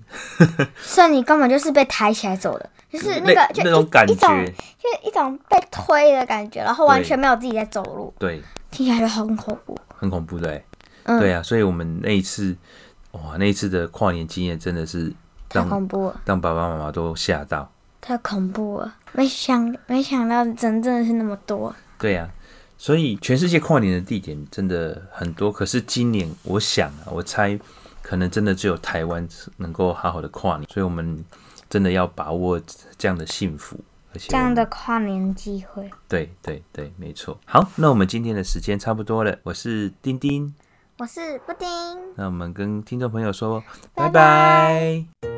[0.81, 10.63] 所以你根本就是被抬起来走的，就是那个那，就那种感觉，就是一种被推的感觉，然后完全没有自己在走路，对，听起来就很恐怖，很恐怖，对，
[11.03, 12.55] 嗯，对啊，所以我们那一次，
[13.11, 15.09] 哇，那一次的跨年经验真的是
[15.47, 17.71] 太让恐怖了，让爸爸妈妈都吓到，
[18.01, 22.35] 太恐怖了，没想没想到人真的是那么多，对呀、啊。
[22.79, 27.59] 所以全世界跨年的地点真的很多，可是今年我想啊，我猜
[28.07, 29.27] 可能真的只有台湾
[29.57, 31.21] 能够好好的跨年，所以我们
[31.69, 32.57] 真的要把握
[32.97, 33.77] 这样的幸福，
[34.13, 35.91] 而且这样的跨年机会。
[36.07, 37.37] 对对对，没错。
[37.43, 40.55] 好，那我们今天的时间差不多了，我是丁丁，
[40.99, 41.67] 我是布丁，
[42.15, 43.59] 那我们跟听众朋友说
[43.93, 44.09] 拜拜拜
[45.19, 45.36] 拜。